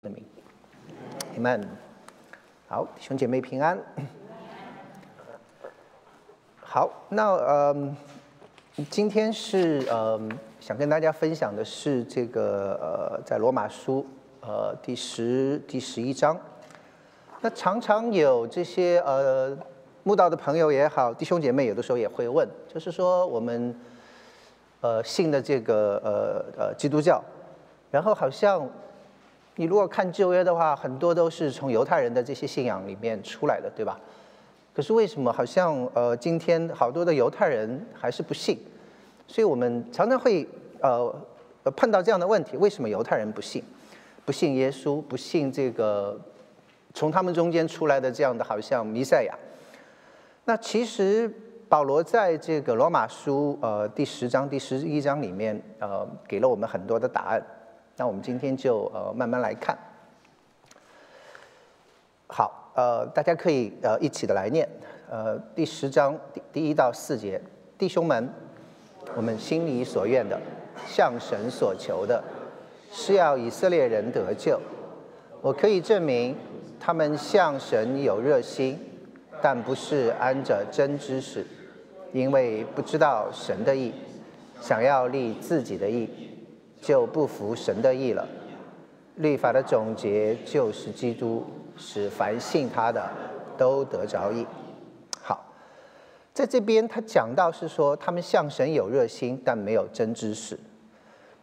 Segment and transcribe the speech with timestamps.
[0.00, 0.24] 的名
[1.36, 1.66] ，Amen。
[2.68, 3.76] 好，弟兄姐妹平安。
[6.62, 7.96] 好，那呃，
[8.88, 10.20] 今天是呃，
[10.60, 14.06] 想跟大家分享的是这个呃，在罗马书
[14.40, 16.38] 呃第十第十一章。
[17.40, 19.58] 那常常有这些呃
[20.04, 23.74] 慕道的朋友也好，弟兄姐妹有的时候也会问，就是说我们
[24.80, 27.20] 呃信的这个呃呃基督教，
[27.90, 28.70] 然后好像。
[29.58, 33.98] 你如果看旧约的话，很多都是从犹太人的这些信仰里面出来的，对吧？
[34.72, 38.56] 可是为什么好像呃今天好多的犹太人还是不信？
[39.26, 40.46] 所以我们常常会
[40.80, 41.12] 呃
[41.74, 43.60] 碰到这样的问题：为什么犹太人不信？
[44.24, 46.16] 不信耶稣，不信这个
[46.94, 49.34] 从他们中间出来的这样的好像弥赛亚？
[50.44, 51.28] 那其实
[51.68, 57.42] 保罗在这个罗马书呃第十章第十一章里面呃给了我们很多的答案。
[57.98, 59.76] 那我们今天就呃慢慢来看。
[62.28, 64.68] 好，呃，大家可以呃一起的来念，
[65.10, 67.40] 呃，第十章第第一到四节，
[67.76, 68.32] 弟兄们，
[69.16, 70.40] 我们心里所愿的，
[70.86, 72.22] 向神所求的，
[72.92, 74.60] 是要以色列人得救。
[75.42, 76.36] 我可以证明，
[76.78, 78.78] 他们向神有热心，
[79.42, 81.44] 但不是安着真知识，
[82.12, 83.92] 因为不知道神的意，
[84.60, 86.27] 想要立自己的意。
[86.80, 88.26] 就不服神的意了。
[89.16, 91.44] 律法的总结就是基督，
[91.76, 93.08] 使凡信他的
[93.56, 94.46] 都得着意。
[95.20, 95.44] 好，
[96.32, 100.58] 在这边他讲到是说，他们向神有热心，但没有真知识。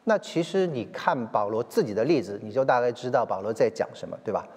[0.05, 4.47] 那其实你看保罗自己的例子，你就大概知道保罗在讲什么，对吧？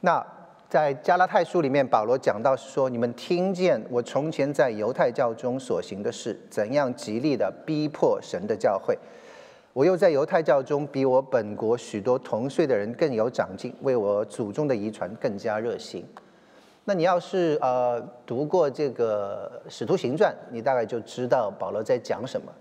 [0.00, 0.24] 那
[0.70, 8.98] 在加拉太书里面，保罗讲到是说，你们听见我从前在犹太教中所行的事，怎样极力的逼迫神的教会。
[9.74, 16.06] 我又在犹太教中比我本国许多同岁的人更有长进，为我祖宗的遗传更加热心。
[16.84, 22.52] 那你要是呃读过这个《使徒行传》，你大概就知道保罗在讲什么。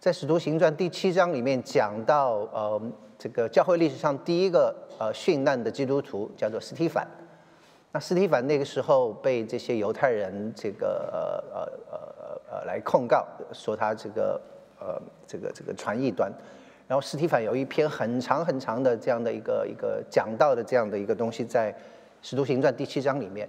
[0.00, 2.82] 在《使徒行传》第七章里面讲到，呃，
[3.16, 7.06] 这个教会历史上第一个呃殉难的基督徒叫做斯提凡。
[7.92, 14.40] 那斯提凡那个时候被这些犹太人这个呃呃呃呃来控告，说他这个。
[14.84, 16.28] 呃，这个这个传译端，
[16.88, 21.72] 然后史蒂凡有一篇很长很长的这样的一个一个讲到的这样的一个东西，在
[22.20, 23.48] 《使徒行传》第七章里面。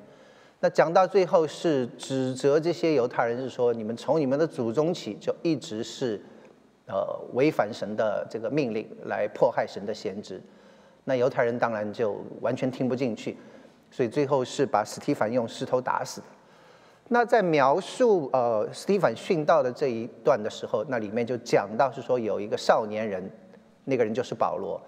[0.60, 6.22] 那讲到最后是指责这些犹太人，是说你们从你们的祖宗起就一直是
[6.86, 10.40] 呃违反神的这个命令，来迫害神的先知。
[11.06, 13.36] 那犹太人当然就完全听不进去，
[13.90, 16.22] 所以最后是把史蒂凡用石头打死。
[17.10, 23.30] 那在描述呃斯蒂凡殉道的这一段的时候，那里面就讲到是说有一个少年人，
[23.84, 24.82] 那个人就是保罗，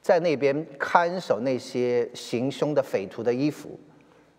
[0.00, 3.78] 在那边看守那些行凶的匪徒的衣服，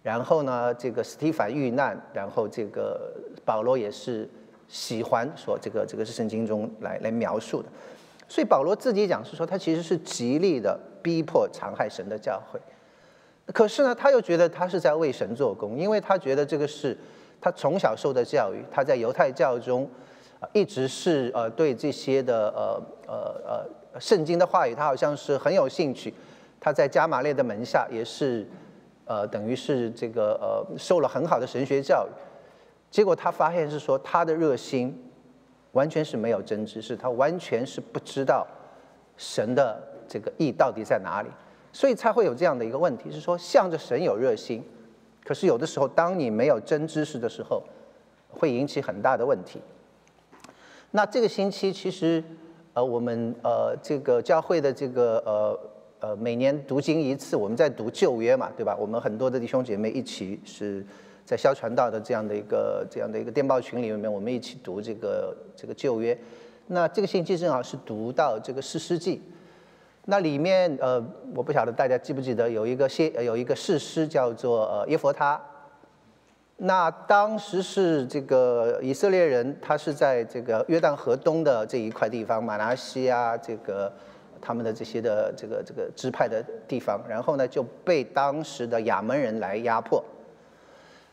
[0.01, 3.13] 然后呢，这个斯蒂凡遇难，然后这个
[3.45, 4.27] 保罗也是
[4.67, 7.69] 喜欢说这个这个是圣经中来来描述的，
[8.27, 12.59] 所以保罗自己讲是说他其实是极力的逼迫残害神的教会。
[13.53, 16.97] 可是呢，他又觉得他是在为神做工，因为他觉得这个是
[17.41, 19.89] 他从小受的教育，他在犹太教中
[20.39, 23.41] 啊一直是呃对这些的呃呃
[23.93, 26.13] 呃圣经的话语，他好像是很有兴趣。
[26.59, 28.45] 他在加马列的门下也是
[29.05, 32.11] 呃等于是这个呃受了很好的神学教育，
[32.91, 34.95] 结果他发现是说他的热心
[35.71, 38.45] 完全是没有真知识，他完全是不知道
[39.17, 41.29] 神的这个意到底在哪里。
[41.71, 44.63] 所以才会有这样的一个问题，是说向着神有热心，
[45.23, 47.63] 可是有的时候当你没有真知识的时候，
[48.29, 49.61] 会引起很大的问题。
[50.91, 52.23] 那这个星期其实，
[52.73, 55.59] 呃，我们呃这个教会的这个呃
[55.99, 58.75] 呃每年读经一次，我们在读旧约嘛，对吧？
[58.75, 60.83] 我们很多的弟兄姐妹一起是
[61.23, 66.17] 在消传道的这样的一个这样的一个电报群里面，我们一起读这个这个旧约。
[66.65, 69.21] 那这个星期正好是读到这个四世纪。
[70.05, 71.03] 那里面呃，
[71.35, 75.39] 我不晓得大家记不记得有一个先有一个誓师叫做呃耶佛他。
[76.61, 83.89] 那当时是这个以色列人，他是在这个约旦河东的这一块地方，马拿西啊，这个
[84.41, 90.03] 他们的这些的这个这个支派的地方，然后呢就被当时的亚门人来压迫。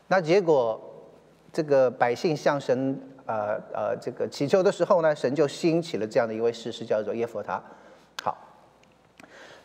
[0.09, 0.81] 那结果
[1.53, 7.61] 这个百姓向神呃呃这个祈求的时候呢，神就兴起了这样的一位士师，叫做耶佛他。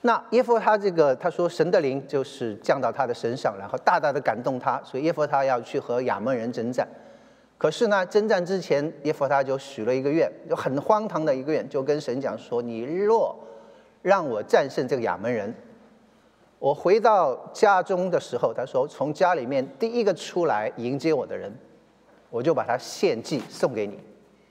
[0.04, 6.86] 那耶夫他这个他说神的灵就是降到他的身上，然后大大的感动他，所以耶夫他要去和亚门人征战。
[7.56, 13.38] 可是呢，征战之前，耶夫他就许了一个愿，就很荒唐的一个愿，就跟神讲说：“你若
[14.02, 15.54] 让我战胜这个亚门人，
[16.58, 21.56] 我回到家中的时候，他说从家里面第一个出来迎接我的人，
[22.28, 23.96] 我就把他献祭送给你，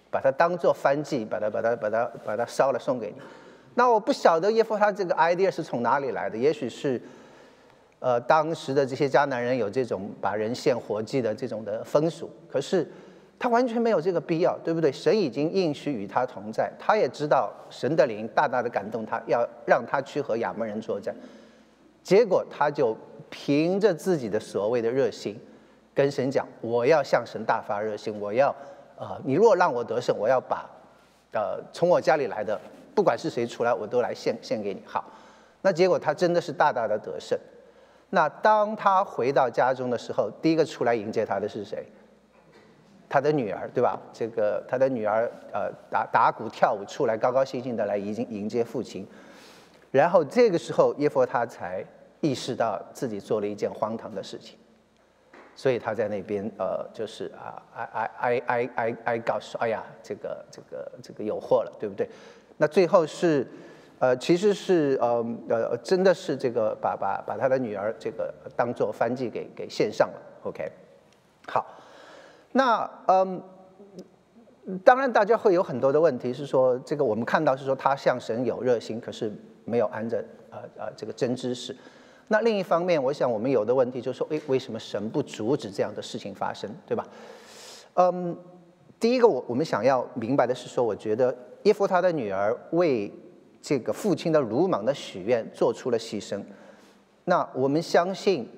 [0.10, 3.22] 把他当做燔祭，把他把他把他把他烧了送给你。
[3.76, 7.02] 那我不晓得耶夫他这个 idea 是从哪里来的，也许是，
[8.00, 12.86] 呃，当时的这些迦南人有这种把人献活祭的这种的风俗，可是
[13.40, 14.92] 他完全没有这个必要，对不对？
[14.92, 21.16] 神已经应许与他同在，他也知道神的灵大大的感动他，要让他去和亚门人作战，
[22.04, 22.94] 结果他就
[23.30, 25.40] 凭着自己的所谓的热心，
[25.94, 28.54] 跟神讲：我要向神大发热心，我要，
[28.98, 30.70] 呃，你若让我得胜，我要把，
[31.32, 32.60] 呃，从我家里来的。
[32.96, 34.82] 不管是谁出来，我都来献献给你。
[34.86, 35.04] 好，
[35.62, 37.38] 那结果他真的是大大的得胜。
[38.10, 41.86] 那当他回到家中的时候，第一个出来迎接他的是谁？
[43.08, 44.00] 他的女儿，对吧？
[44.14, 49.06] 这个他的女儿，呃，打打鼓跳舞出来，高高兴兴的来迎迎接父亲。
[49.92, 51.86] 然后这个时候，耶佛他才
[52.22, 54.58] 意识到自己做了一件荒唐的事情，
[55.56, 62.10] 所以他在那边，呃，就是啊，哎哎哎哎哎告诉：“哎呀，这个这个这个有祸了，对不对？”
[62.62, 63.48] 那最后是，
[63.98, 70.22] 呃，其实是呃呃，真的是这个把把把他的女儿这个当做翻祭给给献上了。
[70.44, 70.72] OK，
[71.48, 71.66] 好，
[72.52, 73.42] 那嗯，
[74.84, 79.34] 当然大家会有很多的问题，是说这个我们看到是说他向神有热心，可是
[79.66, 81.76] 没有安着呃呃这个真知识。
[82.28, 87.08] 那另一方面，我想我们有的问题就是说，诶，为什么神不阻止这样的事情发生，对吧？
[87.96, 88.38] 嗯，
[89.02, 91.36] 第一个我我们想要明白的是说，我觉得。
[91.64, 93.12] 耶夫他的女儿为
[93.62, 96.42] 这个父亲的鲁莽的许愿做出了牺牲，
[97.26, 98.50] 那我们相信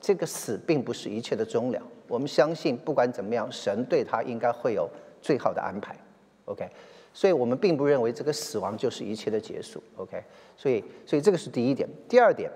[0.00, 1.82] 这个死并不是一切的终了。
[2.06, 4.88] 我们相信不管怎么样，神对他应该会有
[5.20, 5.96] 最好的安排。
[6.44, 6.64] OK，
[7.12, 9.82] 所以我们并不认为这个死亡就是一切的结束。
[9.96, 10.22] OK，
[10.56, 11.88] 所以所以这个是第一点。
[12.08, 12.48] 第二点，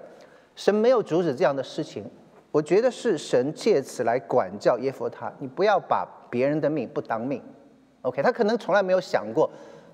[0.55, 2.08] 神没有阻止这样的事情，
[2.52, 7.42] 我觉得是神借此来管教耶夫他，你不要把别人的命不当命。
[8.02, 9.50] OK，他可能从来没有想过。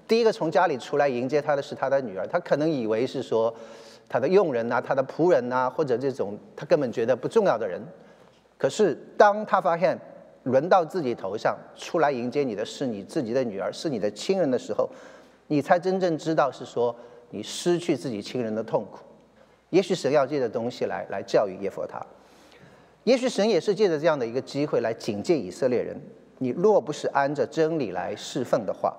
[0.06, 3.52] 第一个从家里出来迎接他的是他的女儿，他可能以为是说
[4.08, 7.80] 他的佣人呐、他的仆人呐，或者这种他根本觉得不重要的人。
[8.58, 9.98] 可是当他发现
[10.42, 14.88] 轮到自己头上出来迎接你的是你自己的女儿，是你的亲人的时候，
[15.46, 16.94] 你才真正知道是说
[17.30, 18.98] 你失去自己亲人的痛苦。
[19.70, 21.98] 也许神要借着东西来来教育耶佛他，
[23.04, 25.98] 也许神也是借着这样的一个机会来警戒以色列人：
[26.38, 28.96] 你若不是按着真理来侍奉的话。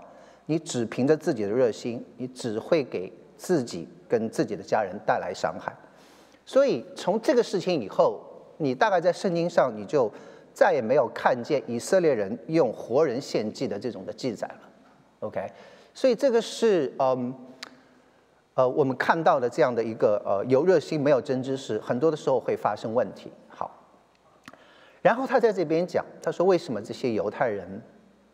[0.48, 5.76] 你只凭着自己的热心，你只会给自己跟自己的家人带来伤害。
[6.46, 8.22] 所以从这个事情以后，
[8.58, 10.08] 你大概在圣经上你就
[10.54, 14.60] 再也没有看见以色列人用活人献祭的这种的记载了。
[15.22, 15.52] OK，
[15.96, 17.34] 所以这个是嗯
[18.54, 23.32] 呃我们看到的这样的一个呃有热心没有真知识，很多的时候会发生问题。
[25.06, 27.80] 然后他在这边讲，他说为什么这些犹太人？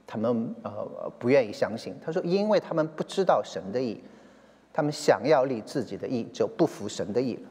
[0.07, 4.01] 他们呃不愿意相信，他说，因为他们不知道神的意，
[4.71, 7.41] 他们想要立自己的意，就不服神的意了。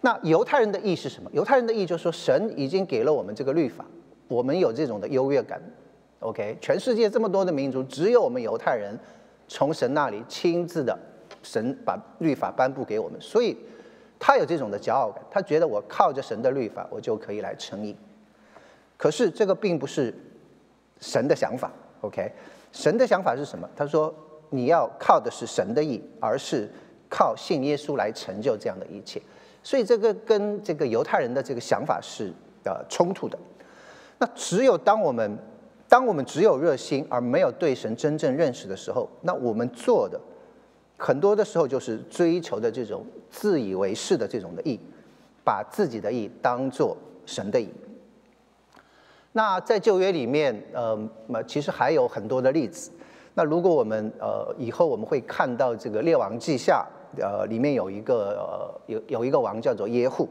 [0.00, 1.30] 那犹太人的意是什么？
[1.34, 3.84] 犹太人的意就是说，神已经给了我们这个律法，
[4.28, 5.60] 我们有这种的优越感。
[6.20, 8.98] OK，全世界这么多的民族，只有我们犹太人
[9.46, 10.98] 从神那里亲自的，
[11.42, 13.54] 神把律法颁布给我们，所以
[14.18, 17.94] 他有这种的骄傲感，他觉得我靠着神的律法，我就可以来称义。
[18.98, 20.14] 可是这个并不是。
[21.00, 22.28] 神的想法，OK，
[22.72, 23.70] 神的想法是什么？
[23.76, 24.12] 他说
[24.50, 26.68] 你要靠的是神的意，而是
[27.08, 29.22] 靠信耶稣来成就这样的一切。
[29.62, 32.32] 所以这个跟这个犹太人的这个想法是
[32.64, 33.38] 呃冲突的。
[34.18, 35.38] 那只有当我们
[35.88, 40.20] 当我们只有热心而没有对神真正认识的时候，那我们做的
[40.96, 44.80] 很多的时候就是追求的这种自以为是的这种的意，
[45.44, 47.72] 把自己的意当做神的意。
[49.38, 52.90] 那在旧约里面，呃，那其实还有很多的例子。
[53.34, 56.84] 那如果我们呃以后我们会看到这个列王记下，
[57.20, 60.28] 呃，里面有一个呃有有一个王叫做耶户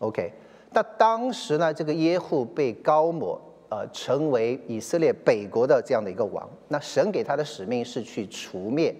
[0.00, 0.30] ，OK。
[0.72, 6.46] 那当时呢，这个耶户被高抹，呃，成为以色列北国的这样的一个王。
[6.68, 8.94] 那神给他的使命是去除灭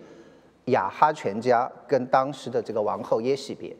[0.67, 3.77] 亚哈全家跟当时的这个王后耶喜别。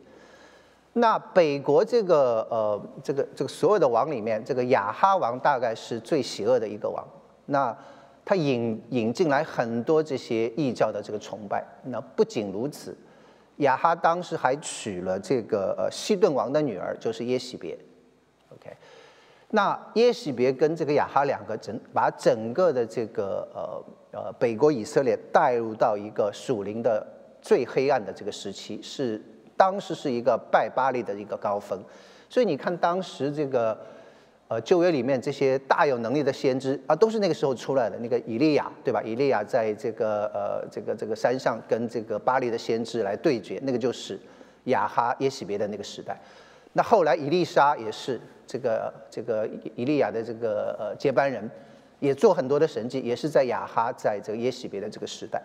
[0.93, 7.07] 那北国这个呃，这个这个所有的王里面，这个亚哈王大概是最邪恶的一个王。
[7.45, 7.75] 那
[8.25, 11.63] 他引引进来很多这些异教的这个崇拜。
[11.83, 12.97] 那不仅如此，
[13.57, 17.77] 亚哈当时还娶了这个呃西顿王的女儿，就是耶喜别。
[18.49, 18.75] OK，
[19.51, 27.05] 那耶喜别跟这个亚哈两个整把整个的这个呃呃北国以色列带入到一个属灵的
[27.41, 29.21] 最黑暗的这个时期是。
[29.59, 31.77] 当时是一个拜巴利的一个高峰。
[32.29, 33.77] 所以你看当时这个。
[34.51, 37.95] 呃，旧约里面这些大有能力的先知啊，都是那个时候出来的。
[37.99, 38.99] 那个以利亚，对吧？
[39.03, 44.19] 以利亚在这个呃这个这个山上跟这个巴利的先知来对决，那个就是
[44.63, 46.19] 亚哈耶喜别的那个时代。
[46.73, 51.47] 那后来以利沙也是这个这个以利亚的这个呃接班人，
[51.99, 55.39] 也做很多的神迹，也是在亚哈在这个耶喜别的这个时代。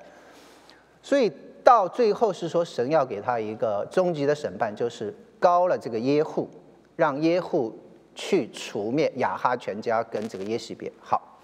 [1.02, 1.30] 所以
[1.64, 6.48] 到最后是说神要给他一个终极的审判，就是高了这个耶户，
[6.94, 7.76] 让耶户。
[8.16, 11.36] 去除灭亚哈全家跟这个耶喜别，好，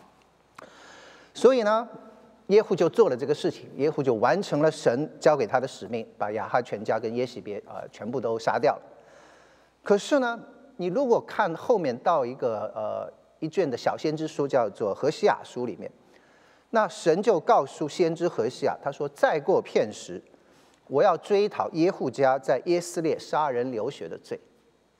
[1.34, 1.88] 所以呢，
[2.46, 8.82] 耶户就做了这个事情，耶户就完成了神交给他的使命，把亚哈全家跟耶喜别啊全部都杀掉了。
[9.82, 10.38] 可是呢，
[10.76, 15.90] 你如果看后面到一个呃一卷的小先知书，叫做何西亚书里面，
[16.70, 20.22] 那神就告诉先知何西亚，他说：“再过片时，
[20.86, 24.38] 我要追讨耶户家在耶斯列杀人流血的罪。”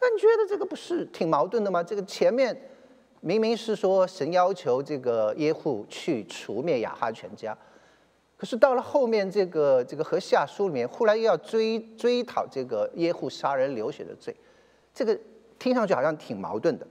[0.00, 1.82] 那你觉得这个不是挺矛盾的吗？
[1.82, 2.58] 这个前面
[3.20, 7.56] 明明是说神要求这个耶户去除灭亚哈全家，
[8.36, 14.34] 可是到了后面这个这个和下书里面，忽然又要追追讨这个耶户杀人流血的罪，
[14.94, 15.16] 这个
[15.58, 16.86] 听上去好像挺矛盾的。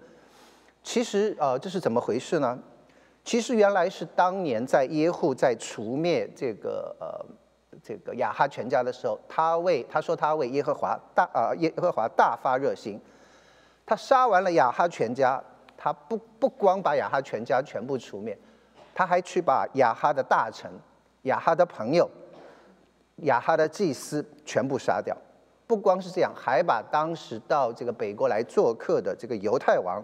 [0.83, 2.57] 其实呃，这是怎么回事呢？
[3.29, 7.25] 其实原来是当年在耶户在除灭这个呃。
[7.81, 12.99] 这个亚哈全家的时候，他为他说他为耶和华大啊耶和华大发热心，
[13.85, 15.41] 他杀完了亚哈全家，
[15.77, 18.37] 他不不光把亚哈全家全部除灭，
[18.93, 20.69] 他还去把亚哈的大臣、
[21.21, 22.09] 亚哈的朋友、
[23.17, 25.15] 亚哈的祭司全部杀掉。
[25.65, 30.03] 不光是这样，还把当时到这个北国来做客的这个犹太王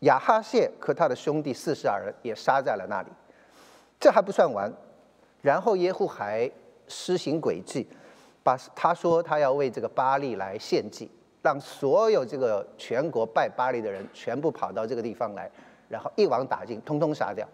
[0.00, 3.08] 亚哈谢和他的兄弟四十二人也杀在了那里。
[3.98, 4.72] 这还不算完，
[5.40, 6.50] 然后耶户还。
[6.92, 7.86] 施行诡计，
[8.42, 11.08] 把他说他要为这个巴利来献祭，
[11.40, 15.48] 让所有这个全国拜巴利的人全部跑到这个地方来，
[15.88, 17.48] 然后一网打尽，通通杀掉。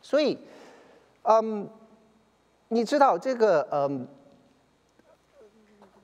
[0.00, 0.38] 所以，
[1.24, 1.68] 嗯，
[2.68, 4.08] 你知道这个嗯，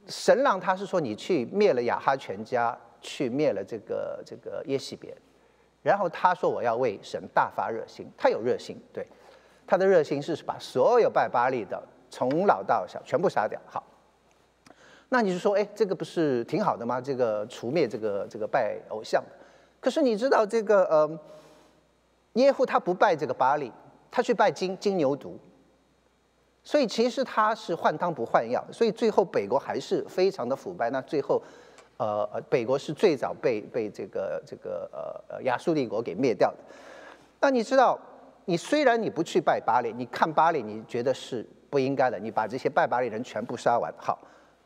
[0.07, 5.17] 神让他是说你去灭了亚哈全家，去灭了这个这个耶西别，
[5.85, 9.07] 然后他说我要为神大发热心，他有热心，对，
[9.65, 11.81] 他的热心是把所有拜巴利的。
[12.11, 13.83] 从老到小全部杀掉，好。
[15.09, 17.01] 那你就说，哎，这个不是挺好的吗？
[17.01, 19.21] 这个除灭这个这个拜偶像。
[19.81, 21.19] 可是你知道这个呃，
[22.35, 23.73] 耶户他不拜这个巴利，
[24.13, 25.33] 他去拜金金牛犊。
[26.63, 30.89] 所以其实他是换汤不换药，所以最后北国还是非常的腐败。
[30.91, 31.43] 那最后，
[31.97, 36.59] 呃呃，北国是最早被被这个这个呃呃亚述帝国给灭掉的。
[37.41, 37.99] 那你知道，
[38.45, 41.47] 你虽然你不去拜巴利，你看巴利，你觉得是。
[41.71, 44.17] 不应该的，你把这些拜巴利人全部杀完，好，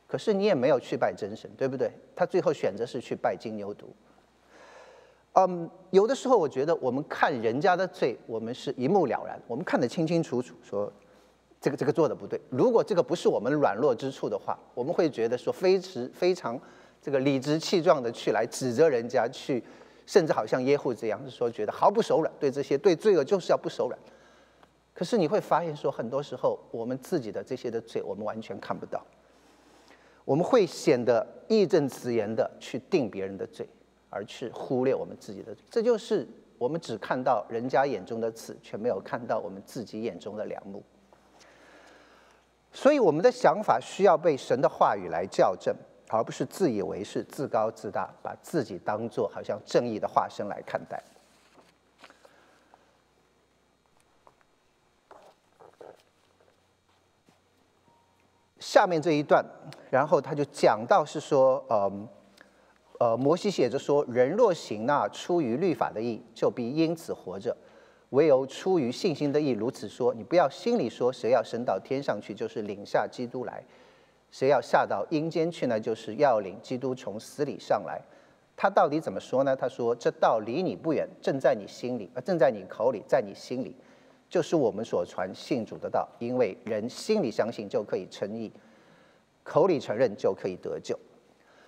[0.07, 1.91] 可是你也没有去拜真神，对不对？
[2.15, 3.85] 他最后选择是去拜金牛犊。
[5.33, 10.93] 嗯，有的时候我觉得我们看人家的罪，我们是一目了然，我们看得清清楚楚，说
[11.59, 12.39] 这个这个做的不对。
[12.51, 16.61] 如果这个不是我们软弱之处的话，我们会觉得说非常非常
[17.01, 19.63] 这个理直气壮的去来指责人家，去
[20.07, 23.99] 甚至好像耶户这样，说觉得毫不手软，对这些对罪恶就是要不手软。
[24.95, 29.01] 可是你会发现，说很多时候我们自己的这些的罪，我们完全看不到。
[30.25, 33.67] 我们会显得义正辞严的去定别人的罪，
[34.11, 35.57] 而去忽略我们自己的。
[35.71, 36.29] 这就是
[36.59, 40.83] 我们只看到人家眼中的刺，却没有看到我们自己眼中的良木。
[42.73, 45.75] 所以我们的想法需要被神的话语来校正，
[46.09, 51.03] 而不是自以为是、自高自大，把自己当做好像正义的化身来看待。
[58.59, 59.45] 下面这一段，
[59.91, 61.91] 然后他就讲到是说，呃，
[62.99, 67.53] 呃，摩西写着说，人若行那出于律法的义，就必因此活着；
[68.11, 73.63] 唯有出于信心的义，如此说，你不要心里说，谁要升到天上去，就是领下基督来；
[74.31, 78.01] 谁要下到阴间去呢，就是要领基督从死里上来。
[78.57, 79.55] 他到底怎么说呢？
[79.55, 83.75] 他说，这道离你不远，正在你心里，呃，正在你口里，在你心里。
[84.29, 88.53] 就是我们所传信主的道，因为人心里相信就可以称义，
[89.43, 90.99] 口里承认就可以得救。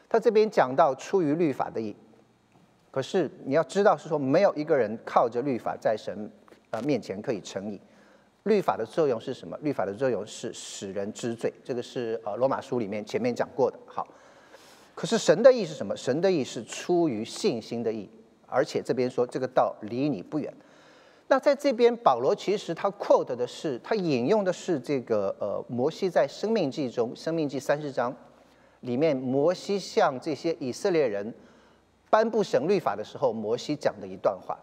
[0.08, 1.96] 他这边讲到出于律法的义，
[2.90, 6.30] 可是你要知道是说没有一个人靠着律法在神
[6.70, 7.80] 呃面前可以称义。
[8.44, 9.56] 律法的作用是什么？
[9.60, 13.78] 律法的作用是使人知罪，这个是呃罗马书里面前面讲过的。
[13.84, 14.06] 好，
[14.94, 15.94] 可是神的意是什么？
[15.96, 18.08] 神的意是出于信心的意，
[18.46, 20.52] 而且这边说这个道离你不远。
[21.28, 28.12] 那在这边，保罗其实他 quote 的是，他引用的是这个呃摩西在生命记中，生命记三十章
[28.80, 31.32] 里面摩西向这些以色列人
[32.08, 34.58] 颁布神律法的时候，摩西讲的一段话。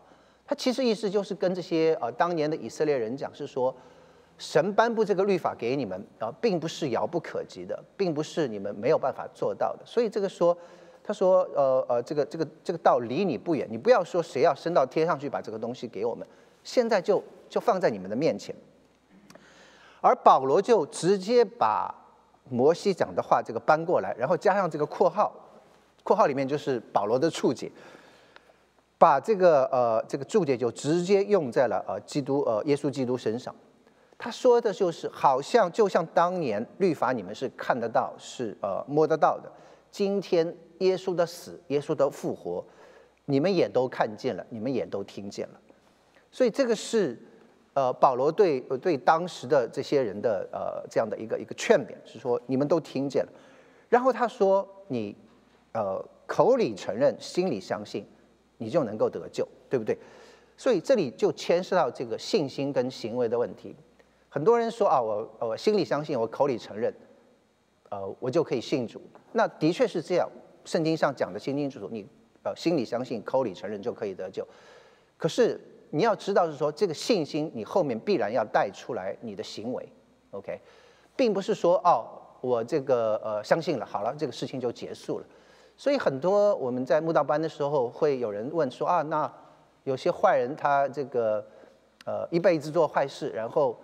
[0.48, 3.76] 他其实意思就是跟这些呃当年的以色列人讲，是说
[4.38, 9.86] 神颁布这个律法给你们啊，并不是遥不可及的，并不是你们没有办法做到的。
[9.86, 10.58] 所以这个说，
[11.04, 16.26] 他说呃呃，这个这个这个道离你不远，你不要说谁要升到天上去把这个东西给我们，
[16.64, 18.56] 现在就就放在你们的面前。
[20.00, 21.94] 而保罗就直接把
[22.50, 25.34] 摩西讲的话这个搬过来，然后加上这个括号，
[26.04, 27.70] 括号里面就是保罗的注解。
[28.98, 33.54] 把这个呃这个注解就直接用在了呃基督呃耶稣基督身上，
[34.18, 39.52] 他说的就是好像就像当年律法你们是看得到是呃摸得到的，
[39.92, 42.66] 今天耶稣的死耶稣的复活，
[43.26, 45.60] 你们也都看见了，你们也都听见了，
[46.32, 47.16] 所以这个是
[47.76, 53.32] 呃保罗对对当时的这些人的呃这样的一个一个劝勉，是说你们都听见了，
[53.90, 55.16] 然后他说你
[55.74, 58.04] 呃口里承认心里相信。
[58.58, 59.98] 你就能够得救，对不对？
[60.58, 63.76] 所以这里就牵涉到这个信心跟行为的问题。
[64.30, 66.94] 很多人说啊，我我心里相信，我口里承认，
[67.90, 69.02] 呃，我就可以信主。
[69.34, 70.30] 那的确是这样，
[70.66, 72.06] 圣经上讲的清清楚楚，你
[72.44, 74.46] 呃心里相信，口里承认就可以得救。
[75.16, 75.60] 可是
[75.92, 79.88] 你要知道是说，这个信心你后面必然要带出来你的行为
[80.32, 80.60] ，OK，
[81.16, 82.06] 并不是说哦，
[82.42, 85.26] 我这个呃相信了，好了，这个事情就结束了。
[85.78, 89.32] 所以很多我们在慕道班的时候，会有人问说啊，那
[89.84, 91.46] 有些坏人他这个
[92.04, 93.78] 呃一辈子做坏事，然后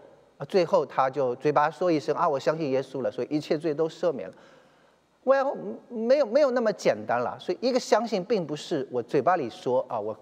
[0.50, 4.36] 最后他就嘴巴说一声啊，我相信耶稣了，所以一切罪都赦免了。
[5.24, 5.56] Well，
[5.88, 7.38] 没有没有那么简单了。
[7.40, 10.18] 所以一个相信，并不是我嘴巴里说啊，我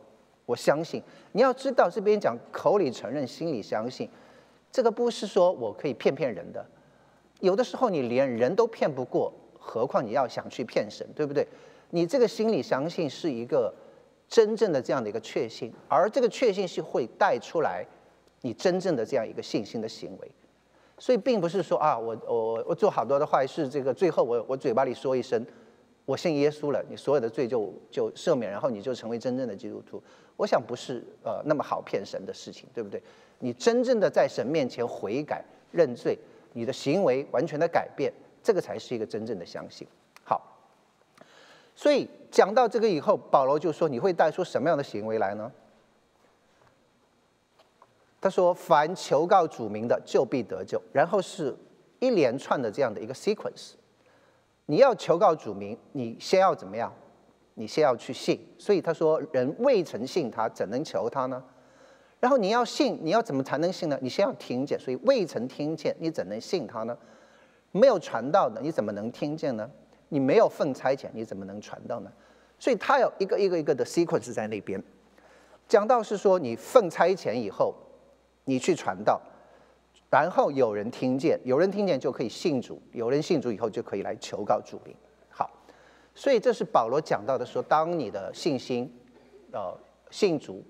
[0.45, 1.01] 我相信。
[1.31, 4.09] 你要知道这边讲口里承认，心里相信，
[4.71, 6.63] 这个不是说我可以骗骗人的。
[7.39, 9.33] 有的时候你连人都骗不过。
[9.63, 11.48] 何况你要想去骗神，对不对？
[11.91, 13.74] 你这个心里相信是一个
[14.27, 17.86] 真正的这样的一个确信，而这个确信是会带出来
[18.41, 20.32] 你真正的这样一个信心的行为。
[20.97, 25.45] 所以并不是说啊，我我我做好多的坏事，这个最后我我嘴巴里说一声
[26.06, 30.02] 我信耶稣了，你所有的罪就就赦免，然后你就成为真正的基督徒。
[30.38, 33.02] 我想不是呃那么好骗神的事情，对不对？
[33.39, 36.17] 你真正的在神面前悔改认罪，
[36.54, 38.13] 你的行为完全的改变。
[38.43, 39.88] 这个才是一个真正的相信。
[40.23, 40.41] 好，
[41.75, 45.51] 所以讲到这个以后，保罗就说：“你会带出什么样的行为来呢？”
[48.21, 51.56] 他说：“凡求告主名的，就必得救。”然后是
[51.99, 53.73] 一连串的这样的一个 sequence。
[54.67, 56.93] 你要求告主名，你先要怎么样？
[57.56, 58.39] 你先要去信。
[58.58, 61.43] 所以他说：“人未曾信他，怎能求他呢？”
[62.21, 63.97] 然后你要信，你要怎么才能信呢？
[64.01, 64.80] 你先要听见。
[64.80, 66.95] 所以未曾听见，你怎能信他呢？
[67.71, 69.69] 没有传道的，你怎么能听见呢？
[70.10, 72.12] 你没有奉差遣，你怎么能传道呢？
[72.60, 74.81] 所以他有一个一个一个的 sequence 在那边。
[75.67, 77.73] 讲到是说，你奉差遣以后，
[78.43, 79.21] 你去传道，
[80.10, 84.93] 然后有人听见，有人听见就可以信主，有人信主以后就可以来求告主名。
[85.29, 85.49] 好，
[86.13, 88.93] 所以这是保罗讲到的说，当你的信心，
[89.53, 89.73] 呃，
[90.10, 90.62] 信主，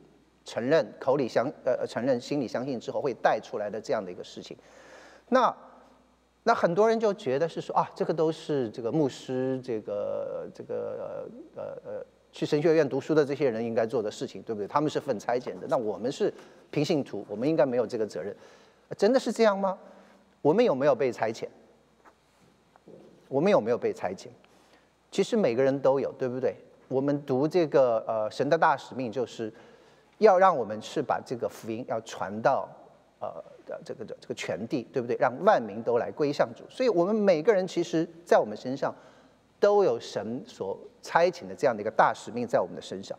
[0.46, 4.56] 承认口里相呃承认心里相信之后，会带出来的这样的一个事情。
[5.30, 5.52] 那
[6.44, 14.68] 那很多人就觉得是说啊，这个都是这个牧师，这个这个呃呃去神学院读书的这些人应该做的事情，对不对？
[14.68, 16.34] 他们是分差遣的，那我们是
[16.72, 18.36] 平信徒，我们应该没有这个责任。
[18.98, 19.78] 真的是这样吗？
[20.42, 21.48] 我们有没有被差遣？
[23.28, 24.28] 我们有没有被差遣？
[25.12, 26.56] 其实每个人都有，对不对？
[26.88, 29.54] 我们读这个呃神的大使命，就是
[30.18, 32.68] 要让我们是把这个福音要传到
[33.20, 33.32] 呃。
[33.84, 35.16] 这个的这个权地，对不对？
[35.18, 38.94] 让万民都来归向主，所以我们每个人其实，在我们身上
[39.60, 43.18] 都有神所差遣的这样的一个大使命在我们的身上。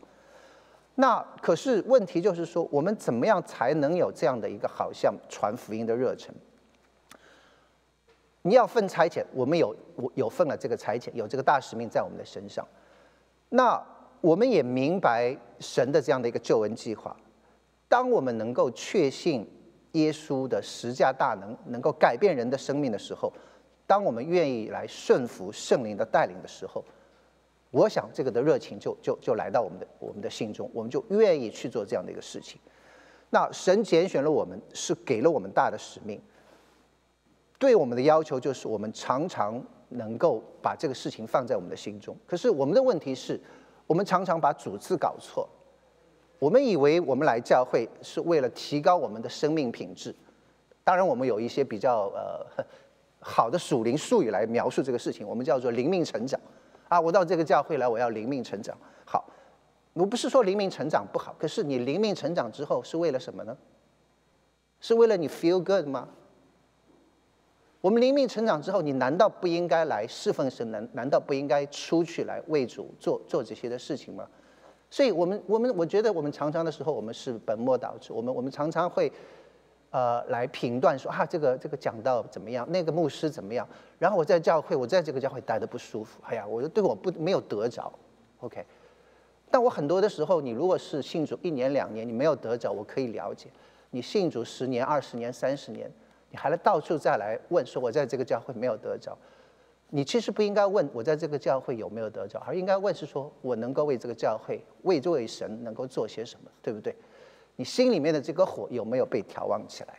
[0.95, 6.33] 那可是问题就是说，我们怎么样才能有这样的一个好像传福音的热忱？
[8.43, 12.67] 你要分差遣，我们有我有份了这个差遣，有这个大使命在我们的身上。
[13.49, 13.81] 那
[14.21, 17.15] 我们也明白神的这样的一个救恩计划。
[17.87, 19.47] 当我们能够确信。
[19.93, 23.31] 耶稣的十架大能能够改变人的生命的时候，
[23.87, 26.83] 当我们愿意来顺服圣灵的带领的时候，
[27.71, 32.59] 我想这个的热情就就就来到我们的我们的心中，我们就愿意去做这样的一个事情。
[33.29, 36.21] 那神拣选了我们，是给了我们大的使命，
[37.57, 42.15] 对我们的要求就是我们常常能够把这个事情放在我们的心中。
[42.27, 43.39] 可是我们的问题是，
[43.87, 45.47] 我们常常把主次搞错。
[46.43, 50.13] 我们以为我们来教会是为了提高我们的生命品质，
[50.83, 52.45] 当然我们有一些比较呃
[53.21, 56.37] 好的属灵术语来描述这个事情，我们叫做灵命成长。
[56.89, 58.77] 啊，我到这个教会来，我要灵命成长。
[59.05, 59.25] 好，
[59.93, 63.57] 我不是说灵命成长不好，可是你灵命成长之后是为了什么呢？
[64.81, 66.09] 是为了你 feel good 吗？
[67.79, 70.69] 我们灵命成长之后，你难道不应该来侍奉神？
[70.71, 74.27] 难难道不应该出去来为主做做这些的事情吗？
[74.93, 78.13] 所以，我们我们我觉得我们常常的时候，我们是本末倒置。
[78.13, 79.11] 我们我们常常会。
[79.89, 82.67] 呃，来评断说啊，这个这个讲道怎么样？
[82.71, 83.67] 那个牧师怎么样？
[83.99, 86.19] 然后我在教会，我在这个教会待的不舒服。
[86.23, 87.93] 哎呀，我就对我不没有得着
[88.39, 88.65] ，OK。
[89.51, 93.49] 但我很多的时候，你如果是信主一年两年，你没有得着，我可以了解。
[93.91, 95.87] 你信主十年、二十年、三十年，
[96.31, 99.15] 你还来到处再来问说，我在这个教会没有得着。
[99.95, 106.95] 你其实不应该问我在这个教会有没有得着，而应该问是说我能够为这个教会、为这位神能够做些什么，对不对？
[107.57, 109.93] 你心里面的这个火有没有被调旺起来？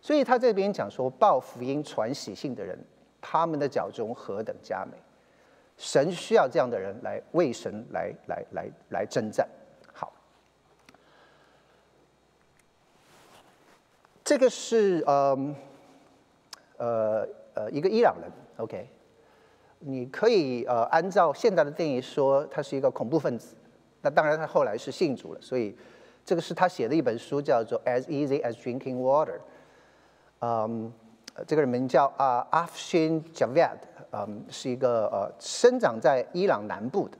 [0.00, 2.76] 所以他这边讲说，报福音、传喜信的人，
[3.20, 4.98] 他们的脚中何等佳美！
[5.76, 9.48] 神需要这样的人来为神来来来来征战。
[9.94, 10.12] 好，
[14.24, 15.54] 这个是呃
[16.78, 18.28] 呃呃一个伊朗人
[18.60, 18.88] ，OK？
[19.80, 23.56] 你可以呃按照现在的定义说，他是一个恐怖分子。
[24.02, 25.76] 那当然，他后来是信主了，所以。
[26.22, 29.32] 这个是他写的一本书，叫做《As Easy as Drinking Water》。
[30.40, 30.92] 嗯，
[31.46, 33.78] 这个人名叫啊 Afshin Javed，
[34.12, 37.16] 嗯，是一个呃生长在伊朗南部的。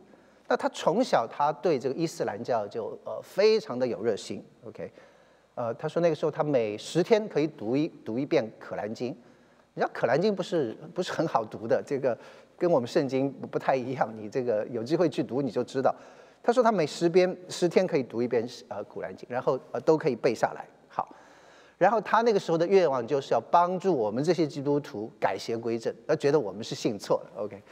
[0.47, 4.45] 那他从小他对这个伊斯兰教就呃非常的有热心。
[4.65, 4.93] OK，
[5.55, 9.13] 呃，他说那个时候他每十天可以读一读一遍《可兰经》。
[9.75, 12.17] 你知道《可兰经》不是 不是很好读的，这个
[12.59, 14.13] 跟我们圣经不太一样。
[14.17, 15.95] 你这个有机会去读你就知道。
[16.43, 20.67] 他说他每十遍十天可以读一遍呃《古兰经》，然后呃都可以背下来。
[20.89, 21.09] 好，
[21.77, 27.43] 然后他那个时候的愿望就是要帮助我们这些基督徒改邪归正，他觉得我们是信错了。
[27.43, 27.63] OK，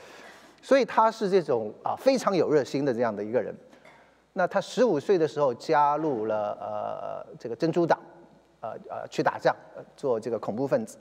[0.61, 3.55] 所以他是这种啊非常有热心的这样的一个人。
[4.35, 7.99] 那他十五岁的时候加入了呃这个珍珠党，
[8.61, 9.57] 呃呃去打仗，
[9.97, 10.99] 做这个恐怖分子。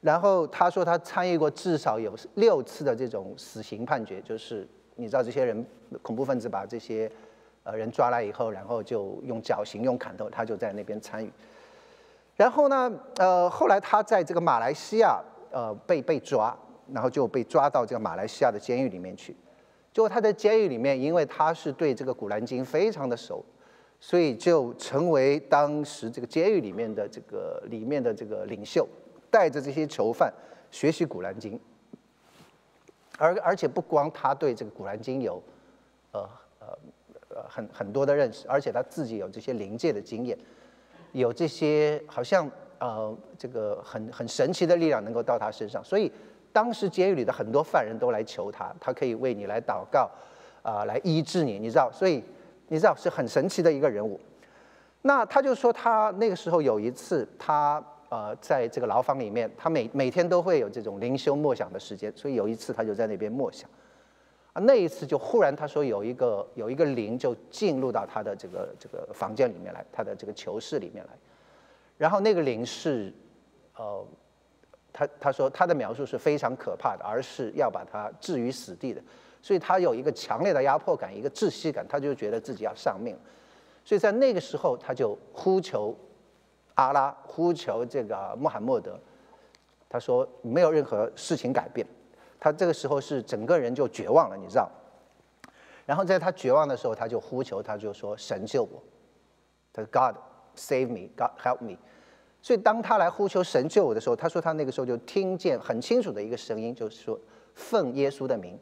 [0.00, 4.66] 然后他说他参与过至少有六次的这种死刑判决，就是。
[5.00, 5.64] 你知道这些人
[6.02, 7.08] 恐怖分子把这些
[7.62, 11.30] 呃人抓来以后，然后就用绞刑、用砍头，他就在那边参与。
[12.34, 16.52] 然后呢，呃，后来他在这个马来西亚呃被被抓，
[16.92, 19.32] 然后就被抓到这个马来西亚的监狱里面去。
[19.92, 23.44] 结果他在监狱里面，因为他是对这个《古兰经》非常的熟，
[24.00, 28.84] 所以就成为当时这个监狱里面的这个里面的这个领袖，
[29.30, 30.32] 带着这些囚犯
[30.70, 31.54] 学习《古兰经》。
[33.20, 35.42] 而而且不光他对这个《古兰经》有，
[36.12, 36.20] 呃
[36.60, 36.78] 呃
[37.30, 40.38] 呃很很多的认识，而且他自己有这些灵界的经验，
[41.10, 46.12] 有这些好像呃这个很很神奇的力量能够到他身上，所以
[46.52, 50.08] 当时监狱里的很多犯人都来求他，他可以为你来祷告，
[50.62, 52.22] 啊来医治你，你知道，所以
[52.68, 54.20] 你知道是很神奇的一个人物。
[55.02, 57.84] 那他就说他那个时候有一次他。
[58.10, 63.68] 呃，在这个牢房里面，他每每天都会有这种灵修默想的时间，所以有一次他就在那边默想，
[64.54, 71.10] 啊，那一次就忽然他说有一个有一个灵就进入到他的这个这个房间里面来，他的这个囚室里面来，
[71.98, 73.12] 然后那个灵是，
[73.76, 74.02] 呃，
[74.90, 79.02] 他他说他的描述是非常可怕的，而是要把他置于死地的，
[79.42, 83.14] 所以他有一个强烈的压迫感，一个窒息感，他就觉得自己要丧命，
[83.84, 85.94] 所以在那个时候他就呼求。
[86.78, 88.96] 阿拉呼求这个穆罕默德，
[89.88, 91.84] 他说没有任何事情改变，
[92.38, 94.70] 他这个时候是整个人就绝望了，你知道。
[95.84, 98.80] 然后在他绝望的时候，他就呼求，他就说神救我，
[99.72, 100.16] 他说 God
[100.56, 101.76] save me, God help me。
[102.40, 107.18] 所以当他来呼求神救我的时候，他说他那个时候就听见很清楚的一个声音，就是说
[107.54, 108.56] 奉耶稣的名，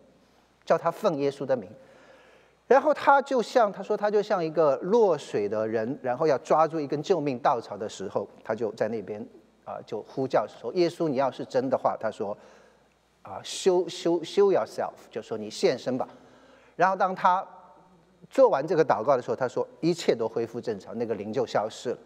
[0.64, 1.70] 叫他奉耶稣的名。
[2.66, 9.24] 然后他就像他说，他就像一个落水的人，然后要抓住一根救命稻草的时候，他就在那边
[9.64, 12.36] 啊，就呼叫说：“耶稣，你要是真的话，他说
[13.22, 16.08] 啊，修修修 yourself，就说你现身吧。”
[16.74, 17.46] 然后当他
[18.28, 21.98] 做完这个祷告的时候，他说一切都恢复正常，那个灵就消失了。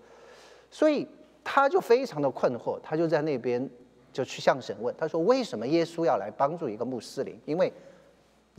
[0.70, 1.09] 所以
[1.42, 3.66] 他就非常的困惑，他就在那边
[4.12, 7.40] 就去向神问，他说：“为什么耶稣要来帮助一个穆斯林？
[7.46, 7.73] 因为。”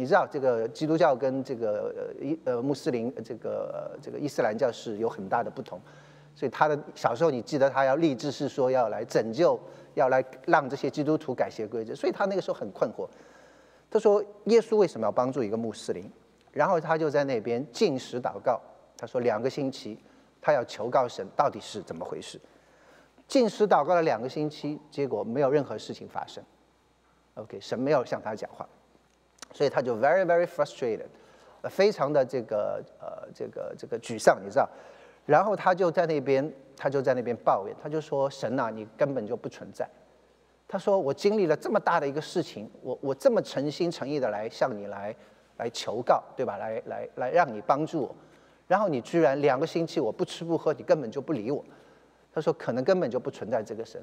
[0.01, 5.79] 你知道这个基督教跟这个呃伊呃穆斯林这个这个伊斯兰教是有很大的不同，
[6.33, 9.59] 所以他的小时候你记得他要立志是说要来拯救，
[9.93, 13.07] 要来让这些基督徒改邪归正，所以他那个时候很困惑。
[13.91, 16.11] 他说耶稣为什么要帮助一个穆斯林？
[16.51, 18.59] 然后他就在那边进食祷告。
[18.97, 19.99] 他说两个星期，
[20.41, 22.41] 他要求告神到底是怎么回事。
[23.27, 26.43] 进食祷告了两个星期，结果没有任何事情发生。
[27.35, 28.67] OK，神没有向他讲话，
[29.53, 31.07] 所以他就 very very frustrated，
[31.69, 34.69] 非常的这个呃这个这个沮丧，你知道。
[35.25, 39.87] 然后他就在那边，他就在那边抱怨，他就说：“神呐，你根本就不存在。”
[40.67, 45.15] 他说：“我经历了这么大的一个事情，我我这么诚心诚意的来向你来
[45.57, 46.57] 来求告，对吧？
[46.57, 48.15] 来来来，让你帮助我。
[48.67, 51.63] 然后你居然两个星期我不吃不喝，你根本就不理我。”
[52.33, 54.01] 他说：“可能根本就不存在这个神。”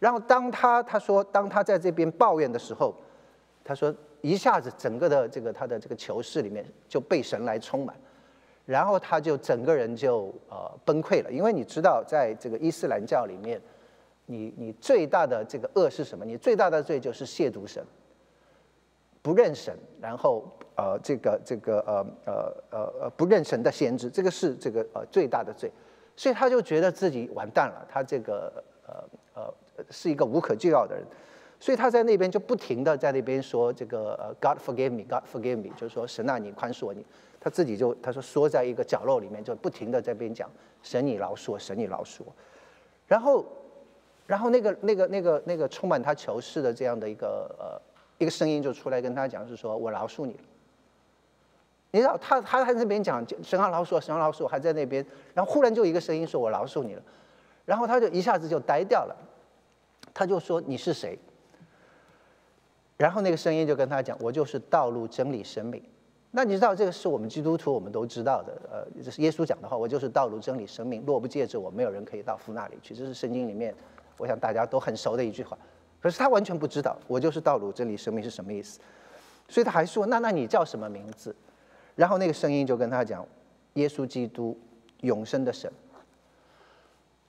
[0.00, 2.94] 然后当他他说当他在这边抱怨的时候，
[3.62, 3.94] 他说
[4.28, 7.94] 一下子整个的这个他的这个囚室里面就被神来充满。
[8.66, 13.60] 然后他就整个人就呃崩溃了，因为你知道，在这个伊斯兰教里面，
[14.24, 16.24] 你你最大的这个恶是什么？
[16.24, 17.84] 你最大的罪就是亵渎神，
[19.20, 25.70] 不认神，然后呃这个这个呃呃呃呃不认神的先知，这个是这个呃最大的罪，
[26.16, 29.54] 所以他就觉得自己完蛋了，他这个呃呃
[29.90, 31.04] 是一个无可救药的人，
[31.64, 37.02] 所以他在那边就不停的在那边说这个呃 God forgive me，God forgive me，就是说神啊你宽恕我你。
[37.40, 40.46] 他自己就他说缩在一个角落里面，就不停的在边讲
[40.82, 42.32] 神你饶恕我，神你饶恕我。
[43.06, 43.42] 然后，
[44.26, 47.80] 然后那个那个那个那个充满他仇视的这样的一个呃
[48.18, 50.40] 一个声音就出来跟他讲，是说我饶恕你了。
[51.92, 57.02] 你知道他他在那边讲神啊饶恕我，神啊饶恕我，还在那边，然后忽然就一个声音说我饶恕你了，
[57.64, 59.16] 然后他就一下子就呆掉了，
[60.12, 61.18] 他就说你是谁？
[62.96, 65.82] 然后那个声音就跟他讲，我就是道路真理生命。
[66.30, 72.94] 那你知道这个是我们基督徒我们都知道的，呃，这是耶稣讲的话，我就是道路、真理、生命，若不借着我，没有人可以到父那里去。
[72.94, 73.74] 这是圣经里面，
[74.16, 75.56] 我想大家都很熟的一句话。
[76.00, 78.80] 可是他完全不知道，我就是道路、真理、生命是什么意思，
[79.48, 81.34] 所以他还说，那那你叫什么名字？
[81.94, 83.24] 然后那个声音就跟他讲，
[83.74, 84.58] 耶稣基督，
[85.02, 85.72] 永生的神。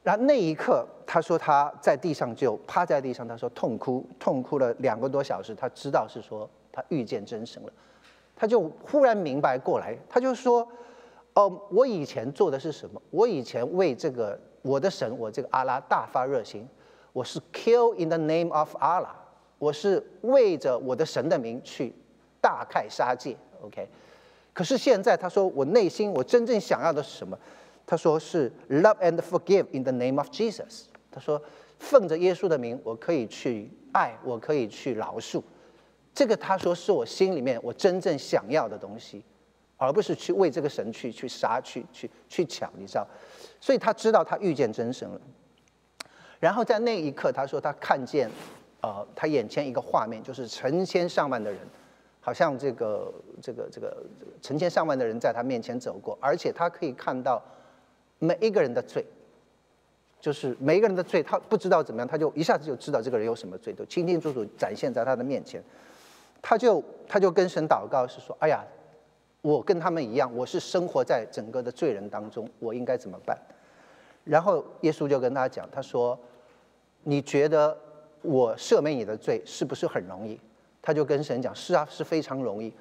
[0.05, 7.73] 然后那一刻，他说他在地上就趴在地上，他说痛哭，痛哭了两个多小时，他知道是说他遇见真神了。
[8.35, 10.67] 他就忽然明白过来，他就说
[11.33, 13.01] ：“哦，我以前做的是什么？
[13.09, 16.69] 我以前为这个我的神，我这个阿拉大发热心，
[17.11, 19.09] 我是 kill in the name of Allah，
[19.57, 21.91] 我是为着我的神的名去
[22.39, 23.35] 大开杀戒。
[23.63, 23.89] OK，
[24.53, 27.35] 可是现在他说我内心我真正想要的是什么？
[27.85, 30.85] 他说是 love and forgive in the name of Jesus。
[31.11, 31.41] 他说
[31.79, 35.41] 奉着耶稣的名，我可以去爱，我可以去饶恕。”
[36.13, 39.21] 这个他说是我心里面我真正想要的东西，
[39.75, 43.05] 而不是去为这个神去去杀去去去抢，你知道？
[43.59, 45.19] 所以他知道他遇见真神了。
[46.39, 48.29] 然后在那一刻，他说他看见，
[48.81, 51.59] 呃，他眼前一个画面，就是成千上万的人，
[52.21, 54.01] 好像这个这个这个
[54.41, 57.43] 成千上万的人在他面前走过，而且他可以看到
[58.25, 59.05] 每一个人的罪，
[60.19, 65.63] 就是每一个人的罪，他不知道怎么样，他就一下子就知道这个人有什么罪，都清清楚楚展现在他的面前。
[66.41, 68.63] 他就他就跟神祷告，是说：“哎呀，
[69.41, 73.37] 我跟他们一样，我是生活在整个的罪人当中，我应该怎么办？”
[74.23, 76.17] 然后耶稣就跟他讲，他说
[77.03, 77.75] ：“你觉得
[78.21, 80.39] 我赦免你的罪是不是很容易？”
[80.81, 82.71] 他就跟神讲：“是啊，是非常容易。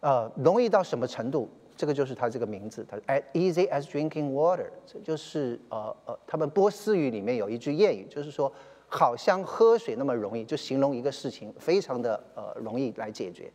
[0.00, 1.48] 呃，容易到什么程度？
[1.80, 4.66] 这个就是他这个名字，他 as easy as drinking water。
[4.84, 8.52] 这就是呃呃，他们波斯语里面有一句谚语，就是说。”
[8.92, 13.48] 好像喝水那么容易，就形容一个事情非常的呃容易来解决，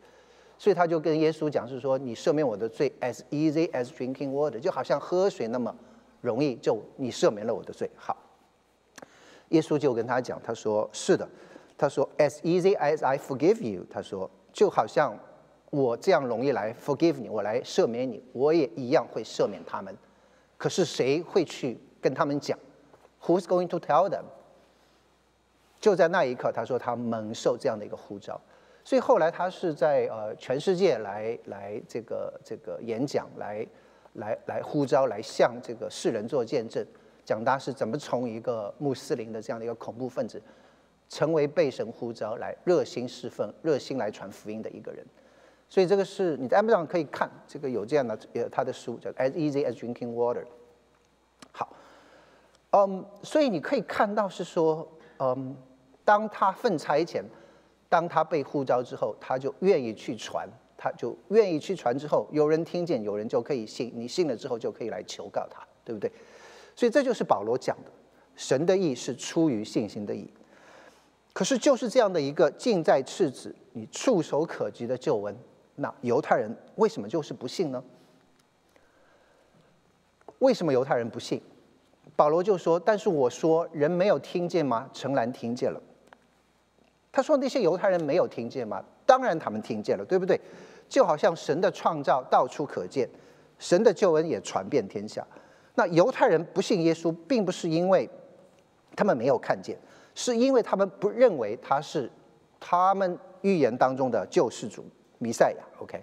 [0.58, 5.76] 所以他就跟耶稣讲是说，你赦免我的罪，as easy as drinking water，就好像喝水那么
[6.22, 7.92] 容易，就你赦免了我的罪。
[7.98, 8.16] 好，
[9.50, 11.28] 耶稣就跟他讲，他说是的，
[11.78, 15.20] 他说 as easy as I forgive you，他说就好像
[15.70, 19.96] 我这样容易来 forgive 你，我来赦免你，我也一样会赦免他们。
[20.58, 22.58] 可是谁会去跟他们讲
[23.22, 24.24] ？Who's going to tell them？
[25.82, 28.40] 就在那一刻，他说他蒙受这样的一个呼召，
[28.84, 33.68] 所以后来他是在呃全世界来来这个这个演讲，来
[34.14, 36.84] 来来呼召，来向这个世人做见证，
[37.26, 40.42] 讲他是怎么从一个穆斯林的这样的一个恐怖分子，
[41.10, 45.06] 成为被神呼召来热心侍奉、热心来传福音的一个人。
[45.76, 50.46] 所以这个是你在 M 上可以看，这个有这样的呃他的书叫 As Easy as Drinking Water。
[51.52, 51.76] 好，
[52.72, 54.88] 嗯，所以你可以看到是说，
[55.20, 55.54] 嗯。
[56.06, 57.24] 当他奉差遣，
[57.90, 66.10] 当他被呼召之后，他就愿意去传，他就愿意去传之后，有人听见，有人就可以信，你信了之后就可以来求告他，对不对？
[66.74, 67.92] 所以这就是保罗讲的，
[68.36, 70.32] 神的意是出于信心的意。
[71.34, 75.36] 可是就是这样的一个近在咫尺、你触手可及的救恩，
[75.76, 77.84] 那犹太人为什么就是不信呢？
[80.40, 81.42] 为什么犹太人不信？
[82.16, 84.90] 保罗就说：“但是我说人没有听见吗？
[84.94, 85.82] 陈兰听见了。”
[87.12, 88.84] 他说：“那些犹太人没有听见吗？
[89.06, 90.40] 当然他们听见了，对不对？
[90.88, 93.10] 就好像神的创造到处可见，
[93.60, 95.26] 神的救恩也传遍天下。
[95.74, 98.10] 那犹太人不信耶稣，并不是因为
[98.96, 99.78] 他们没有看见，
[100.14, 102.10] 是因为他们不认为他是
[102.60, 104.86] 他们预言当中的救世主
[105.18, 105.64] 弥赛亚。
[105.80, 106.02] OK，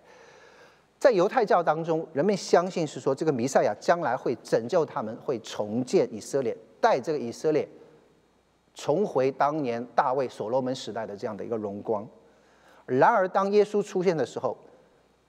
[0.99, 7.69] 在犹太教当中，人们相信是说这个弥赛亚将来会拯救他们，会重建以色列，带这个以色列。”
[8.75, 12.09] 重回当年大卫、所罗门时代的这样的一个荣光。
[12.87, 14.57] 然而，当耶稣出现的时候，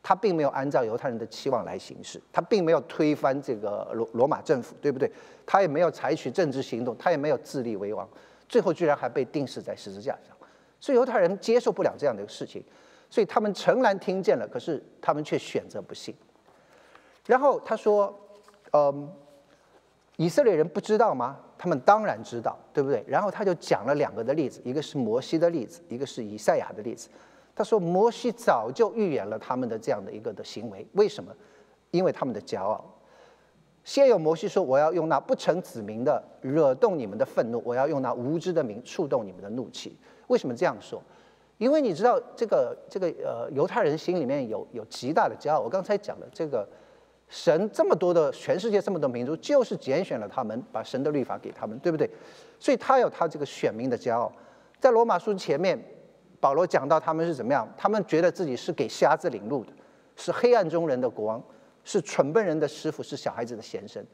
[0.02, 5.12] 他并没有按照犹太人的期望来行事，他并没有推翻这个罗罗马政府，对不对？
[5.46, 8.08] 他也没有采取政治行动，他也没有自立为王，
[8.48, 10.34] 最后居然还被钉死在十字架上。
[10.80, 12.64] 所以犹太人接受不了这样的一个事情，
[13.14, 16.16] 所以他们诚然听见了，可是他们却选择不信。
[17.28, 18.12] 然后他说
[18.74, 19.08] ：“嗯，
[20.18, 23.06] 以色列人不知道吗？”他们当然知道，对不对？
[23.08, 27.08] 然后他就讲了两个的例子，一个是摩西的例子，一个是以赛亚的例子。
[27.56, 31.32] 他说摩西早就预言了他们的这样的一个的行为，为什么？
[31.92, 32.84] 因为他们的骄傲。
[33.84, 39.96] 先有摩西说：“我要用那不成子民的惹动你们的愤怒，我要用那无知的名触动你们的怒气。”
[40.26, 41.00] 为什么这样说？
[41.58, 45.60] 因为你知道这个这个呃犹太人心里面有有极大的骄傲。
[45.60, 46.68] 我刚才讲的这个。
[47.30, 52.08] 神这么多的全世界这么多民族，就是拣选了他们，把神的律法给他们，对不对？
[52.60, 54.32] 所以他有他这个选民的骄傲。
[54.80, 55.82] 在罗马书前面，
[56.40, 59.72] 保罗讲到他们是怎么样，他们觉得自己是给瞎子领路的，
[60.16, 61.42] 是黑暗中人的国王，
[61.84, 64.06] 是蠢笨人的师傅，是小孩子的先生。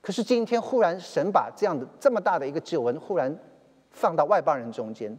[0.00, 3.32] 可是今天忽然神把这样的这么大的一个救恩，忽然
[3.90, 5.16] 放到外邦人中间，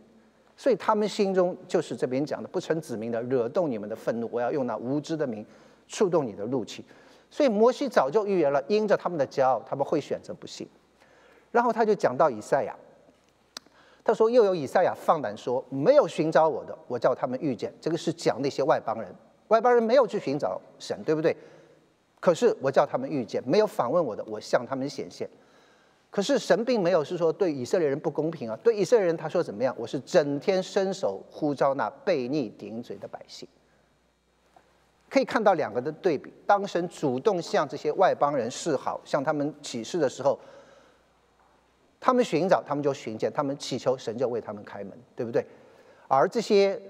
[0.61, 5.43] 所以他们心中就是这边讲的不成子民的，惹动你们的愤怒，我要用那无知的名
[5.87, 6.85] 触动你的怒气。
[7.31, 10.69] 所以摩西早就预言了，因着他们的骄傲，他们会选择不信。
[11.49, 12.75] 然后他就讲到以赛亚，
[14.03, 17.73] 他说又有以赛亚放胆说，没有寻找我的，我叫他们遇见。
[17.81, 19.11] 这个是讲那些外邦人，
[19.47, 21.35] 外邦人没有去寻找神，对不对？
[22.19, 25.27] 可是我叫他们遇见，没有访问我的，我向他们显现。
[26.11, 29.73] 可是神并没有是说对以色列人不公平啊，对以色列人他说怎么样？
[29.79, 33.47] 我是整天伸手呼召那悖逆顶嘴的百姓。
[35.09, 36.33] 可以看到两个的对比。
[36.45, 40.37] 当神主动向这些外邦人示好，向他们启示的时候，
[41.99, 45.45] 他们寻找，他们就寻见；他们祈求，神就为他们开门，对不对？
[46.09, 46.81] 而这些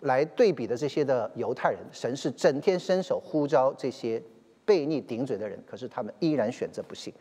[0.00, 4.20] 来对比的这些的犹太人，神是整天伸手呼召这些
[4.66, 7.14] 悖逆顶嘴的人，可是他们依然选择不信。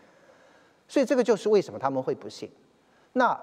[0.88, 2.50] 所以这个就是为什么他们会不信。
[3.14, 3.40] 那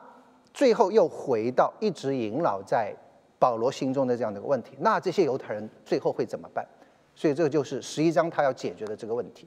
[0.52, 2.94] 最后又回到一直萦绕在
[3.38, 6.66] 保罗心中的这样的一个问题：那这些犹太人最后会怎么办？
[7.14, 9.46] 所以这个就是十一章他要解决的这个问题。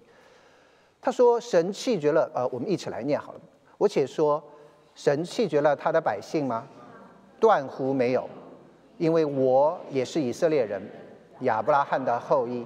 [1.02, 3.40] 他说：“神弃绝了，呃，我们一起来念好了。
[3.78, 4.44] 我且说，
[4.96, 6.68] 神弃绝了他的百姓吗？
[7.40, 8.28] 断乎没有，
[8.98, 10.82] 因为我也是以色列人，
[11.42, 12.66] 亚伯拉罕的后裔，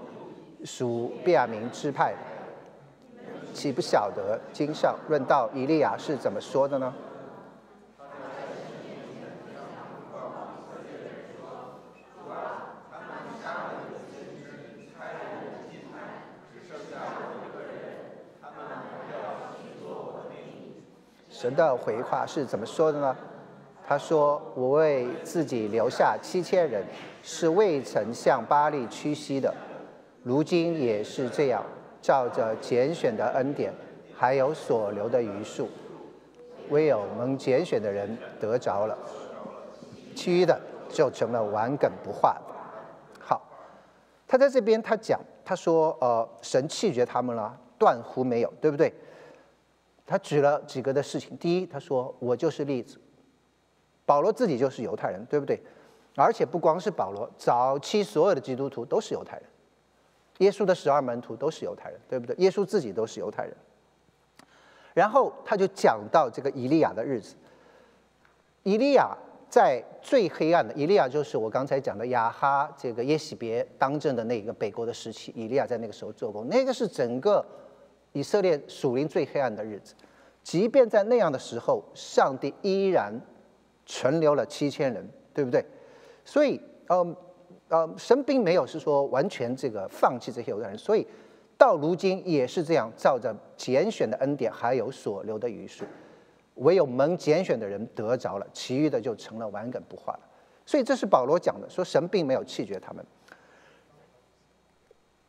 [0.64, 2.14] 属便雅明支派，
[3.54, 6.94] 岂不晓得经上论到以利亚是怎么说的呢？”
[21.32, 23.16] 神的回话是怎么说的呢？
[23.88, 26.84] 他说：“我为自己留下七千人，
[27.24, 29.54] 是未曾向巴利屈膝的，
[30.22, 31.64] 如今也是这样，
[32.02, 33.74] 照着拣选的恩典，
[34.16, 35.68] 还有所留的余数，
[36.70, 38.98] 唯有蒙拣选的人得着了，
[40.16, 40.60] 其余的
[40.90, 42.42] 就成了顽梗不化的。”
[43.20, 43.42] 好，
[44.28, 48.94] 他在这边他讲，他说：“呃，神弃绝他们了，断乎没有，对不对？”
[50.06, 51.38] 他举了几个的事情。
[51.38, 53.00] 第一，他说我就是例子。
[54.06, 55.62] 保罗自己就是犹太人，对不对？
[56.16, 59.46] 而且不光是保罗，早期所有的基督徒都是犹太人。
[60.40, 62.36] 耶稣的十二门徒都是犹太人，对不对？
[62.40, 63.56] 耶稣自己都是犹太人。
[64.94, 67.36] 然后他就讲到这个以利亚的日子。
[68.64, 69.16] 以利亚
[69.50, 75.32] 在最黑暗的，以利亚就是我刚才讲的亚哈这个耶喜别当政的那个北国的时期。
[75.36, 77.46] 以利亚在那个时候做工，那个是整个。
[78.14, 79.94] 以色列属灵最黑暗的日子，
[80.42, 83.14] 即便在那样的时候，上帝依然
[83.86, 85.64] 存留了七千人，对不对？
[86.26, 87.16] 所以，嗯，
[87.70, 91.08] 呃，神并没有是说完全这个放弃这些犹太人，所以
[91.58, 95.86] 到如今也是这样，照着拣选的恩典，还有所留的余数，
[96.56, 100.20] 唯有蒙拣选的人得着了，其余的就成了顽梗不化了。
[100.66, 103.06] 所以这是保罗讲的，说神并没有弃绝他们。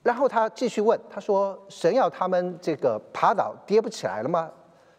[0.02, 4.50] 然后他继续问，他说：“神要他们这个爬倒跌不起来了吗？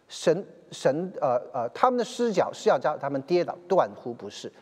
[0.06, 4.52] 神神呃呃，他们的失脚是要叫他们跌倒，断乎不是。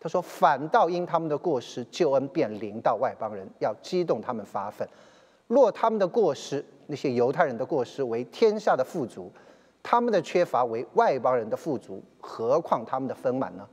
[0.00, 4.88] 他说，反倒因他们的过失，救恩便临到外邦人，要激动他们发愤。
[5.48, 9.32] 若他们的过失，那些犹太人的过失为天下的富足，
[9.82, 13.66] 他们的缺乏为外邦人的富足，何况他们的丰满呢？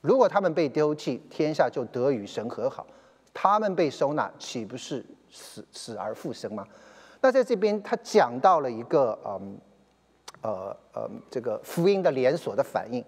[0.00, 2.84] 如果他们被丢弃，天下就得与神和好；
[3.32, 6.66] 他们被收纳，岂不是死死而复生吗？
[7.20, 9.58] 那在这边，他讲到了一个嗯
[10.42, 13.04] 呃呃这个福音的连锁的反应。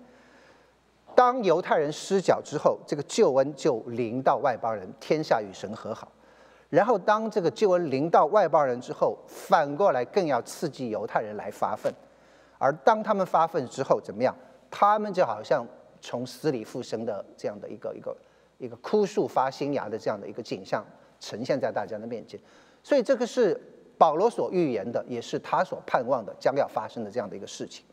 [1.14, 6.10] 当犹太人失脚之后，这个救恩就临到外邦人，天下与神和好。
[6.70, 11.92] 然后，当这个救恩临到外邦人之后，反过来更要刺激犹太人来发愤。
[12.58, 14.34] 而当他们发愤之后，怎么样？
[14.70, 15.66] 他们就好像
[16.00, 18.16] 从死里复生的这样的一个一个
[18.58, 20.84] 一个枯树发新芽的这样的一个景象
[21.18, 22.38] 呈现在大家的面前。
[22.82, 23.58] 所以，这个是
[23.96, 27.84] 保罗所预言的，也是他所盼望的将要发生的这样的一个事情。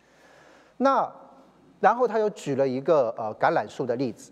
[0.77, 1.09] 那
[1.85, 4.31] 然后他又举了一个呃橄榄树的例子。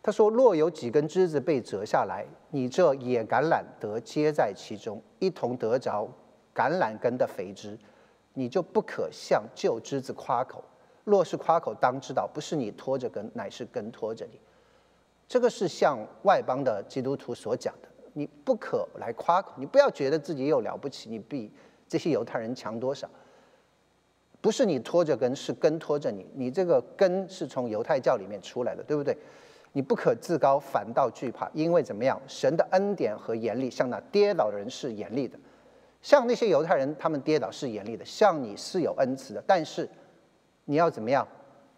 [0.00, 6.08] 他说：“若有几根枝子被折下来，你这野橄榄得接在其中，一同得着
[6.54, 7.76] 橄榄根的肥枝，
[8.34, 10.62] 你就不可向旧枝子夸口。
[11.02, 14.38] 若是夸口，当知道不是你拖着根，乃是根拖着你。
[15.26, 17.88] 这个是向外邦的基督徒所讲的。
[18.12, 21.52] 你不可来夸口，你不要觉得自己又了不起，你比
[21.88, 23.10] 这些犹太人强多少。
[24.46, 26.24] 不是你拖着根，是根拖着你。
[26.36, 29.18] 你这个根是从犹太教里面出来的，对不对？”
[29.74, 32.16] 你不可自高，反倒惧怕，因为怎么样？
[32.28, 35.36] 神的恩典和严厉，像那跌倒的人是严厉的，
[36.00, 39.90] 像那些犹太人，他们跌倒是严厉的，像你是有恩赐的，但是
[40.66, 41.26] 你要怎么样？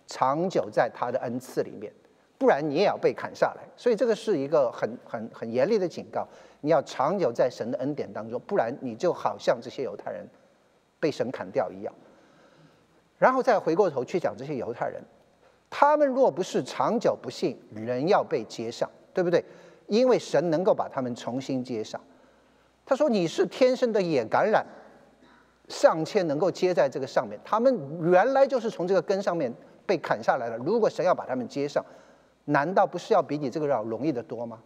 [0.06, 1.90] 长久在他的恩赐里面，
[2.36, 3.62] 不然你也要被砍下来。
[3.78, 6.28] 所以这个是一个很很很严厉的警告，
[6.60, 10.28] 你要长久在神的恩典当中，不然你就好像这些犹太人
[11.00, 11.94] 被神砍掉一样。
[13.18, 15.02] 然后再回过头去讲这些犹太人。
[15.68, 19.44] 他们若不是长久不信，人要被接上，对不对？
[19.86, 22.00] 因为神能够把他们重新接上。
[22.86, 24.62] 他说：“你是天生的野橄榄，
[25.68, 27.38] 尚且能够接在这个上面。
[27.44, 29.52] 他们原来就是从这个根上面
[29.84, 30.56] 被砍下来了。
[30.56, 31.84] 如果神要把他们接上，
[32.46, 34.58] 难道不是要比你这个要容易得多吗？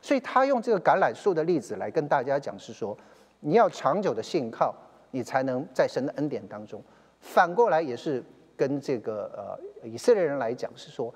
[0.00, 2.96] 所以他用这个橄榄树的例子来跟大家讲，是说
[3.38, 4.74] 你要长久的信靠，
[5.12, 6.82] 你才能在神的恩典当中。
[7.20, 8.22] 反过来也是。”
[8.60, 11.10] 跟这个呃以色列人来讲是说，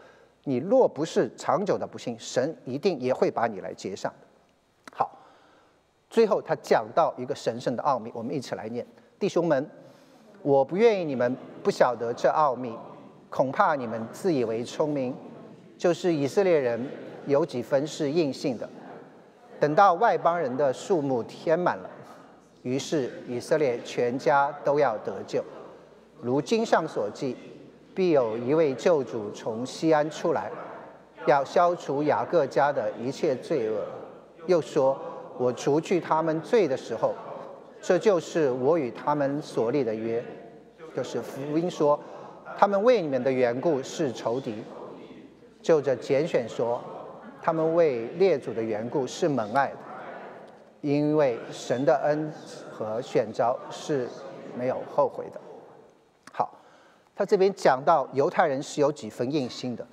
[0.44, 4.10] 你若不是长久的不信，神一定也会把你来接上。
[4.90, 5.18] 好，
[6.08, 8.86] 最后他讲到一个神圣的奥秘，我们一起来念：
[9.18, 9.68] 弟兄们，
[10.40, 12.74] 我不愿意你们不晓得这奥秘，
[13.28, 15.14] 恐怕你们自以为聪明，
[15.76, 16.82] 就是以色列人
[17.26, 18.66] 有几分是硬性的，
[19.60, 21.90] 等到外邦人的数目填满了，
[22.62, 25.44] 于是以色列全家都要得救。
[26.24, 27.36] 如经上所记，
[27.94, 30.50] 必有一位救主从西安出来，
[31.26, 33.84] 要消除雅各家的一切罪恶。
[34.46, 34.98] 又说
[35.36, 37.12] ：“我除去他们罪的时候，
[37.82, 40.24] 这就是我与他们所立的约。”
[40.96, 42.00] 就是福音说，
[42.56, 44.54] 他们为你们的缘故是仇敌；
[45.60, 46.80] 就着拣选说，
[47.42, 49.76] 他们为列祖的缘故是蒙爱的。
[50.80, 52.32] 因为神的恩
[52.70, 54.08] 和选召是
[54.56, 55.40] 没有后悔的。
[57.16, 59.86] 他这边讲到犹太人是有几分硬心的，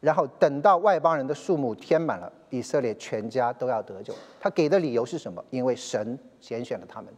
[0.00, 4.14] 然后等到外邦人的数目填满了，以色列全家都要得救。
[4.38, 5.42] 他给的理由是什么？
[5.48, 7.10] 因为神拣选了他们，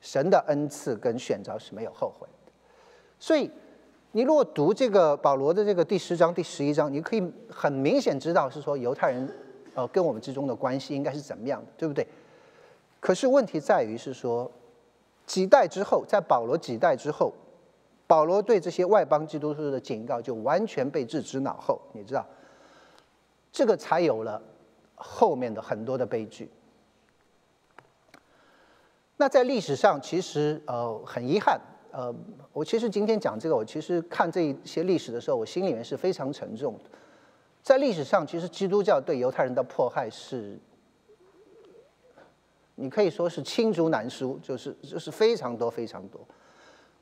[0.00, 2.52] 神的恩赐跟选择是没有后悔的。
[3.18, 3.50] 所以，
[4.12, 9.28] 你如果读这个保罗的这个第十章、第十一章，你可以很明显知道是说犹太人，
[9.74, 12.06] 呃，跟我们之中的关系应该是怎么样的，对不对？
[13.00, 14.48] 可是问题在于是说，
[15.26, 17.32] 几代之后，在保罗几代之后。
[18.12, 22.26] 保罗对这些外邦基督徒的警告就完全被置之脑后，你知道，
[23.50, 24.42] 这个才有了
[24.94, 26.50] 后面的很多的悲剧。
[29.16, 31.58] 那在历史上，其实呃很遗憾，
[31.90, 32.14] 呃，
[32.52, 36.78] 我其实今天讲这个，我其实看这一些历史的时候，我心里面是非常沉重。
[37.62, 40.58] 在历史上，其实基督教对犹太人的迫害是，
[42.74, 46.20] 你可以说是罄竹难书，就是就是非常多非常多。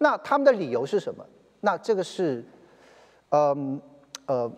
[0.02, 1.22] 那他们的理由是什么？
[1.60, 2.42] 那这个是，
[3.28, 3.78] 嗯
[4.24, 4.50] 呃，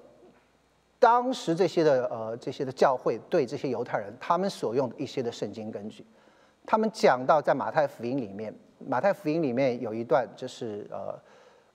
[1.01, 6.07] 当时这些的呃这些的教会对这些犹太人他们所用的一些的圣经根据，
[6.64, 11.18] 他们讲到在马太福音里面，马太福音里面有一段就是呃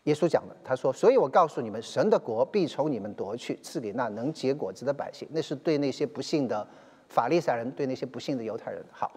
[0.04, 6.66] 耶稣讲的，他说：“所以我告诉你们，神的国必从你们夺去，赐给那能结果子的百姓。”那是对那些不幸的
[7.10, 8.82] 法利赛人，对那些不幸的犹太人。
[8.90, 9.12] 好，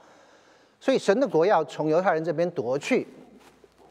[0.80, 3.06] 所以神的国要从犹太人这边夺去。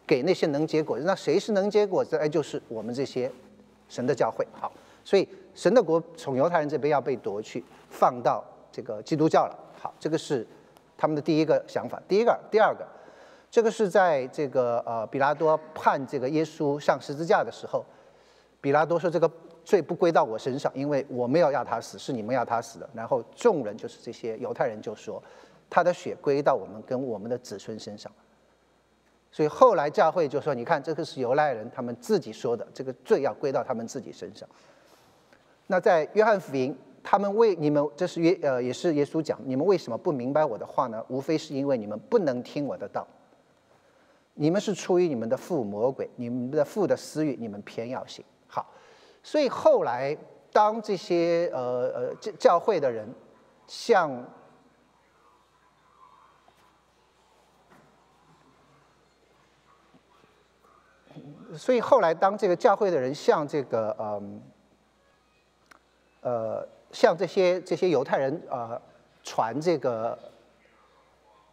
[0.10, 0.98] 给那些能结果。
[1.02, 2.18] 那谁是能结果这？
[2.18, 3.32] 哎，就是我们这些
[3.88, 4.44] 神的教会。
[4.52, 4.72] 好，
[5.04, 9.56] 所以神的国从犹太人这边要被夺去，放到这个基督教了。
[9.80, 10.46] 好，这个是
[10.98, 12.02] 他们的第一个想法。
[12.08, 12.84] 第一个，第二个，
[13.52, 17.86] 这个是在这个呃比拉多判这个耶稣上十字架的时候，
[18.60, 19.32] 比拉多说这个。
[19.66, 22.90] 罪不归到我身上，因为我没有要他死，是你们要他死的。
[22.92, 25.22] 然后众人就是这些犹太人就说，
[25.70, 28.12] 他的血归到我们跟我们的子孙身上。
[29.32, 34.48] 所以后来教会就说，你看这个是犹太人他们自己说的，这个罪要归到他们自己身上。
[35.68, 41.04] 那在约翰福音，他们为你们，这是约呃也是耶稣讲，你们为什么不明白我的话呢？
[41.10, 43.08] 无非是因为你们不能听我的道，
[44.34, 48.26] 你们是出于你们的父魔鬼，你们的父的私欲，你们偏要信。
[48.48, 48.66] 好
[49.22, 50.18] 所以后来，
[50.52, 53.08] 当这些呃呃教教会的人
[53.68, 54.12] 向，
[61.56, 64.42] 所以后来当这个教会的人向这个嗯
[66.22, 68.80] 呃向这些这些犹太人呃
[69.24, 70.18] 传这个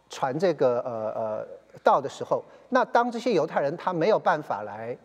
[0.09, 1.47] 传这个呃呃
[1.83, 4.97] 道的时候，那当这些犹太人他没有办法来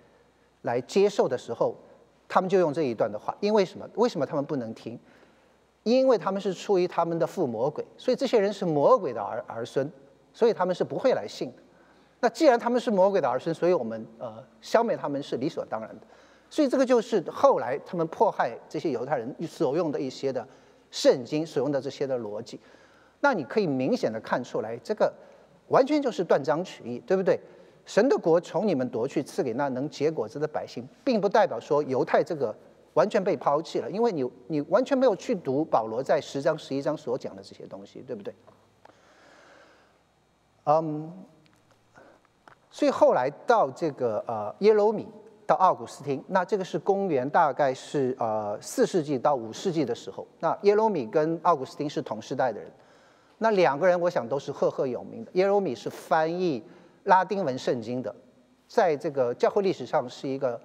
[0.62, 1.74] 来接受的时候。
[2.28, 3.86] 他们就用这一段的话，因为什么？
[3.94, 4.98] 为什么他们不能听？
[5.82, 9.92] 因为他们是出于他们的父魔鬼，所以这些人是魔鬼的儿儿孙，
[10.32, 11.61] 所以他们是不会来信的。
[12.22, 16.06] 那既然他们是魔鬼的儿孙，所以我们呃消灭他们是理所当然的。
[16.48, 20.46] 所以这个就是后来他们迫害这些犹太人所用的一些的
[20.92, 22.60] 圣经所用的这些的逻辑。
[23.18, 25.12] 那你可以明显的看出来，这个
[25.66, 27.40] 完全就是断章取义，对不对？
[27.84, 32.54] 神的国从你们夺去，赐给那能结果子的百姓，并不代表说犹太这个
[32.94, 38.32] 完全被抛弃了，因为你你完全没有去读保罗在十章十一章所讲的这些东西，对不对？
[40.64, 41.12] 嗯，
[42.72, 45.06] 所以后来到这个呃耶罗米
[45.46, 52.68] 到奥古斯丁，那这个是公元大概是呃四世纪到五世纪的时候，那耶罗米跟奥古斯丁是同时代的人，
[53.38, 56.64] 那两个人我想都是赫赫有名的，耶罗米是翻译。
[57.04, 58.14] 拉丁文圣经的，
[58.68, 60.60] 在这个教会历史上是一个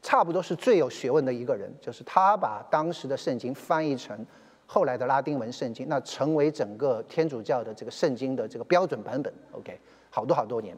[0.00, 4.24] 差不多是最有学问的一个人，就是他把当时的圣经翻译成
[4.64, 9.30] 后来的拉丁文圣经，那成为整个天主教的这个圣经的这个标准版本。
[9.52, 9.78] OK，
[10.10, 10.76] 好多好多年，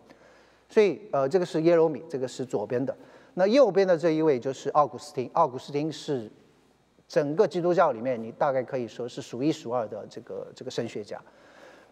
[0.68, 2.97] 所以呃，这个是耶罗米，这个是左边的，
[3.35, 6.31] 那右边的这一位就是奥古斯丁，奥古斯丁是
[7.07, 11.20] 整个基督教里面你大概可以说是数一数二的这个这个神学家。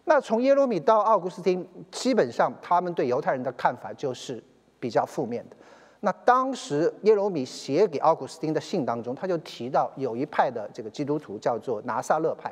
[0.05, 4.41] 那从耶罗米到奥古斯丁，基本上他们对犹太人的看法就是
[4.79, 5.55] 比较负面的。
[5.99, 12.51] 那当时耶罗米写给奥古斯丁的信当中，他就提到有一派的这个基督徒叫做拿撒勒派，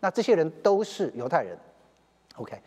[0.00, 1.56] 那这些人都是犹太人。
[2.34, 2.60] OK，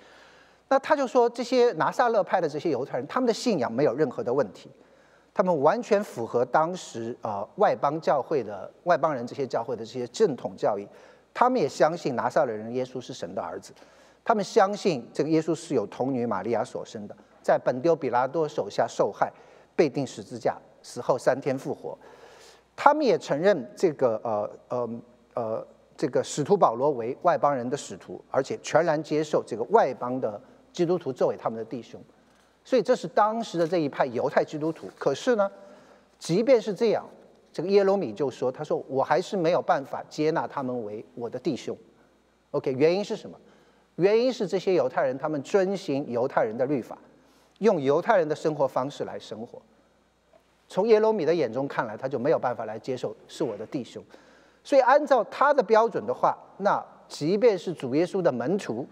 [0.72, 4.72] 那他就说这些拿撒勒派的这些犹太人，他们的信仰没有任何的问题，
[5.34, 10.88] 他们完全符合当时呃外邦教会的外邦人这些教会的这些正统教义，
[11.34, 13.74] 他们也相信拿撒勒人耶稣是神的儿子。
[14.24, 19.30] 他们相信这个耶稣是有童女玛利亚所生的，在本丢比拉多手下受害，
[19.76, 21.98] 被钉十字架，死后三天复活。
[22.78, 24.90] 他们也承认这个呃呃
[25.34, 25.68] 呃
[25.98, 30.40] 这个使徒保罗为外邦人的使徒，而且全然接受这个外邦的
[30.72, 32.02] 基督徒作为他们的弟兄。
[32.64, 34.88] 所以这是当时的这一派犹太基督徒。
[34.98, 35.52] 可是呢，
[36.20, 37.06] 即便是这样，
[37.52, 41.76] 这个耶罗米就说：“他说我还是没有办法接纳他们为我的弟兄。
[42.52, 43.38] ”OK，原因是什么？
[43.96, 46.98] 原因是这些犹太人，他们遵循犹太人的律法，
[47.60, 49.62] 用犹太人的生活方式来生活。
[50.68, 54.02] 从耶罗米的眼中看来，他就没有办法来接受是我的弟兄。
[54.64, 58.88] 所以按照他的标准的话，那即便是主耶稣的门徒，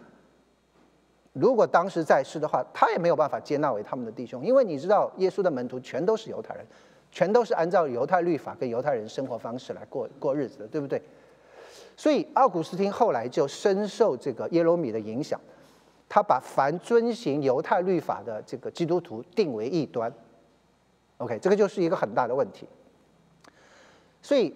[1.33, 6.65] 如果当时在世的话，他也没有办法接纳为他们的弟兄，因为你知道，耶稣的门徒全都是犹太人，
[7.11, 11.01] 全都是按照犹太律法跟犹太人生活方式来过过日子的，对不对？
[11.95, 15.39] 所以奥古斯丁后来就深受这个耶罗米的影响，
[16.07, 20.11] 他把凡遵行犹太律法的这个基督徒定为异端。
[21.17, 22.67] OK，这个就是一个很大的问题。
[24.21, 24.55] 所以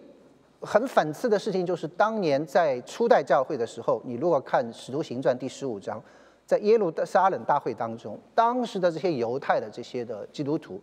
[0.62, 6.02] 很讽刺的事情就是，当年在初代教会的时候，你如果看《使徒行传》第十五章，
[6.46, 10.82] 在耶路撒冷大会当中，当时的这些犹太的这些的基督徒，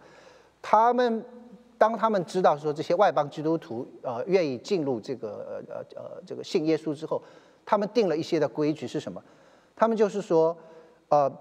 [0.60, 1.24] 他们。
[1.80, 7.22] 当他们知道说这些外邦基督徒呃愿意进入这个呃呃这个信耶稣之后，
[7.64, 9.18] 他们定了一些的规矩是什么？
[9.74, 10.54] 他们就是说，
[11.08, 11.32] 呃，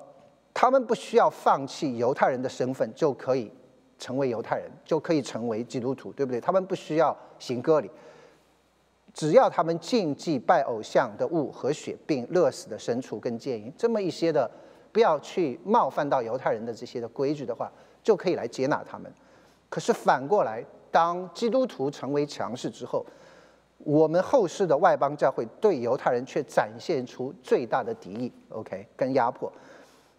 [0.53, 3.51] 他们不需要放弃犹太人的身份就可以
[3.97, 6.39] 成为犹太人，就可以成为基督徒，对不对？
[6.39, 7.91] 他们不需要行割礼，
[9.19, 14.49] 只要他们禁忌拜偶像的物和血，并乐死的牲畜跟奸淫，这么一些的
[14.93, 17.69] 不要去冒犯到犹太人的这些的规矩的话，
[18.01, 19.13] 就可以来接纳他们。
[19.67, 23.05] 可是反过来，当基督徒成为强势之后，
[23.79, 29.51] 我们后世的外邦教会对犹太人却展现出最大的敌意，OK，跟压迫。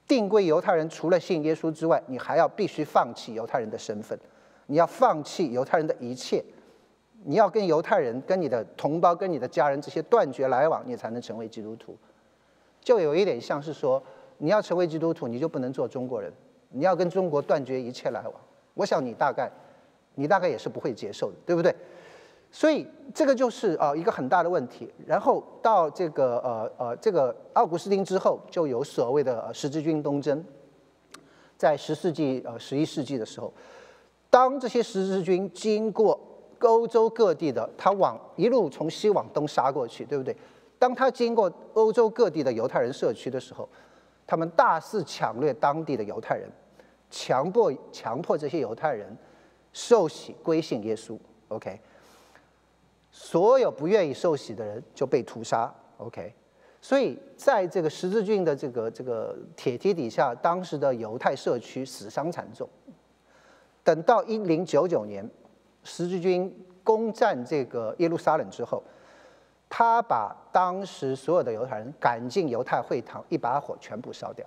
[0.07, 4.21] 定规犹太人除了信耶稣之外，你还要必须放弃犹太人的身份，
[4.67, 6.45] 你要放弃犹太人的一切，
[7.25, 11.97] 你要跟犹太人、跟你的同胞、跟你的家人这些断绝来往，你才能成为基督徒。
[12.81, 14.03] 就有一点像是说，
[14.39, 16.33] 你要成为基督徒，你就不能做中国人，
[16.71, 18.33] 你要跟中国断绝一切来往。
[18.73, 19.51] 我想你大概，
[20.15, 21.75] 你大概也是不会接受的，对不对？
[22.51, 24.91] 所以这个就是啊一个很大的问题。
[25.07, 30.43] 然后到这个呃呃这个奥古斯丁之后，就有所谓的十字军东征，
[31.59, 33.53] 在十世纪呃十一世纪的时候，
[34.31, 36.19] 当这些十字军经过
[36.61, 40.37] 欧洲各地的，他往一路从西往东杀过去，对不对？
[40.79, 43.69] 当他经过欧洲各地的犹太人社区的时候，
[44.27, 46.51] 他们大肆抢掠当地的犹太人，
[47.11, 49.15] 强迫强迫这些犹太人
[49.73, 51.19] 受洗归信耶稣。
[51.49, 51.79] OK，
[53.11, 55.73] 所有不愿意受洗的人就被屠杀。
[55.99, 56.33] OK，
[56.81, 62.69] 所以在这个十字军的这个这个铁蹄底下，当时的犹太社区死伤惨重。
[63.83, 65.29] 等到一零九九年，
[65.83, 68.83] 十字军攻占这个耶路撒冷之后。
[69.73, 74.45] 他把当时所有的犹太人赶进犹太会堂，一把火全部烧掉，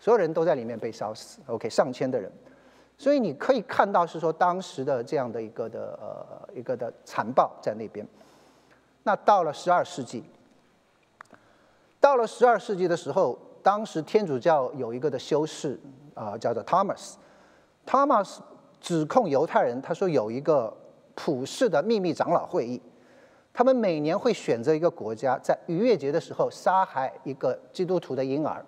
[0.00, 1.40] 所有人都在里面被烧死。
[1.46, 2.32] OK，上千的人，
[2.96, 8.08] 所以你可以看到是说当时的这样的一个的呃一个的残暴在那边。
[9.02, 10.24] 那到了十二世纪，
[12.00, 15.78] 到了十二世纪的时候，当时天主教有一个的修士
[16.14, 18.38] 啊，叫做 Thomas，Thomas
[18.84, 20.70] 指控犹太人，他说有一个
[21.14, 22.78] 普世的秘密长老会议。
[23.50, 28.62] 他们每年会选择一个国家，在逾越节的时候杀害一个基督徒的婴儿，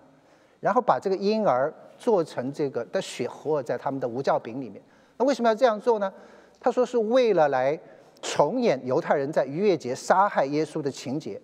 [0.59, 4.83] 然后把这个婴儿做成这个的血活在他们的无酵饼里面。
[5.19, 6.11] 那为什么要这样做呢？
[6.59, 7.79] 他说是为了来
[8.23, 11.39] 重演犹太人在逾越节杀害耶稣的情节。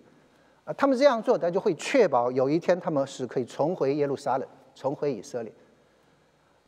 [0.63, 5.53] 啊，他们这样做，他就会确保有一天他们是可以重回耶路撒冷，重回以色列。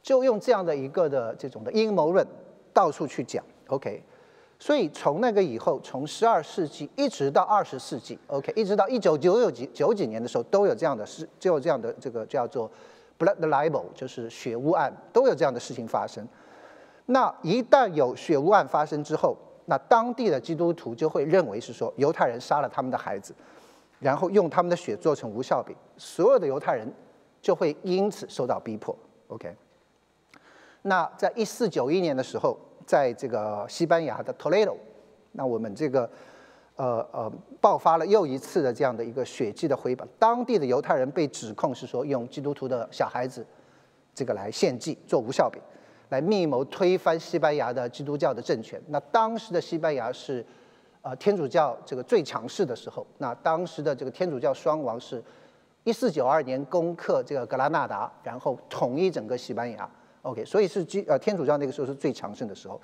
[0.05, 2.23] 就用这样的一个的这种的阴谋论
[2.71, 4.03] 到处去讲，OK。
[4.59, 12.69] 所以从那个以后，从十二世纪一直到二十世纪，OK，一直到一九九九几九几年的时候，都有这样的事，就有这样的这个叫做
[13.17, 16.23] blood libel，就是血污案，都有这样的事情发生。
[17.07, 19.35] 那一旦有血污案发生之后，
[19.65, 23.33] 那当地的基督徒就会认为是说犹太人杀了他们的孩子，
[23.99, 26.87] 然后用他们的血做成无效饼，所有的犹太人
[27.41, 28.95] 就会因此受到逼迫。
[29.29, 29.53] OK，
[30.85, 32.57] 那在一四九一年的时候。
[32.87, 34.75] 在这个西班牙的 Toledo，
[35.31, 36.07] 那我们这个
[36.75, 40.07] 呃呃爆发了又一次的这样的一个血迹的回本。
[40.19, 43.43] 当地的犹太人被指控是说用基督徒的小孩子
[44.13, 45.59] 这个来献祭做无效饼，
[46.09, 48.79] 来密谋推翻西班牙的基督教的政权。
[48.89, 50.45] 那当时的西班牙是
[51.01, 53.03] 呃天主教这个最强势的时候。
[53.17, 55.23] 那当时的这个天主教双王是
[55.85, 59.89] 一四九二年攻克这个格拉纳达，然后统一整个西班牙。
[60.25, 62.81] OK，所以是基呃天主教那个时候是最强盛的时候，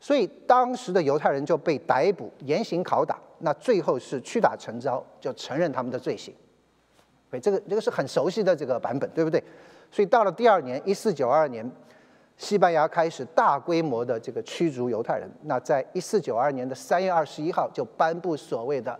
[0.00, 6.34] 所以当时的犹太人就被逮捕、严刑拷打，那最后是屈打成招，就承认他们的罪行。
[7.30, 9.40] 对，这个这个是很熟悉的这个版本，对不对？
[9.88, 11.64] 所以到了第二年，一四九二年，
[12.36, 15.30] 西班牙开始大规模的这个驱逐犹太人。
[15.42, 18.98] 那在一四九二年的三月二十一号，就颁布所谓的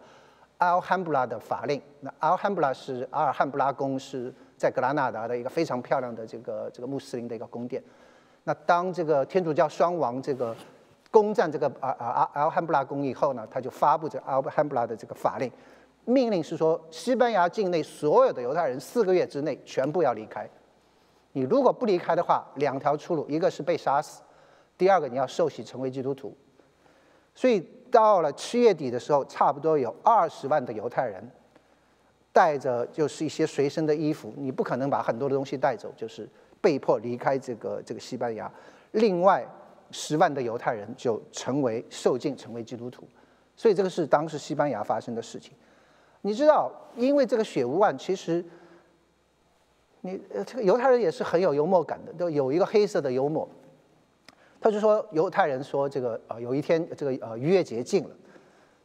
[0.58, 1.82] 阿尔汉布拉的法令。
[2.02, 4.32] 那阿尔汉布拉是阿尔汉布拉宫是。
[4.64, 7.82] 在格拉纳达的一个非常漂亮的这个这个穆斯林的一个宫殿，
[8.44, 10.56] 那当这个天主教双王这个
[11.10, 15.52] 攻占这个啊啊阿阿尔汉布拉宫以后呢，他就发布这阿尔汉布拉的这个法令，
[16.06, 20.48] 命令是说西班牙境内所有的犹太人四个月之内全部要离开，
[21.32, 24.22] 你如果不离开的话，两条出路，一个是被杀死，
[24.78, 26.34] 第二个你要受洗成为基督徒。
[27.34, 27.60] 所以
[27.90, 31.30] 到了七月底的时候，差不多有二十万的犹太人。
[32.34, 36.28] 带着就是一些随身的衣服，你不可能把很多的东西带走，就是
[36.60, 38.50] 被迫离开这个这个西班牙。
[38.90, 39.46] 另外，
[39.92, 43.06] 十万的犹太人就成为受尽，成为基督徒。
[43.54, 45.52] 所以这个是当时西班牙发生的事情。
[46.22, 48.44] 你知道，因为这个血污案，其实
[50.00, 53.48] 你这个犹太人也是很有幽默感的，都有一个黑色的幽默。
[54.60, 58.10] 他就说犹太人说这个呃有一天这个呃逾越节近了。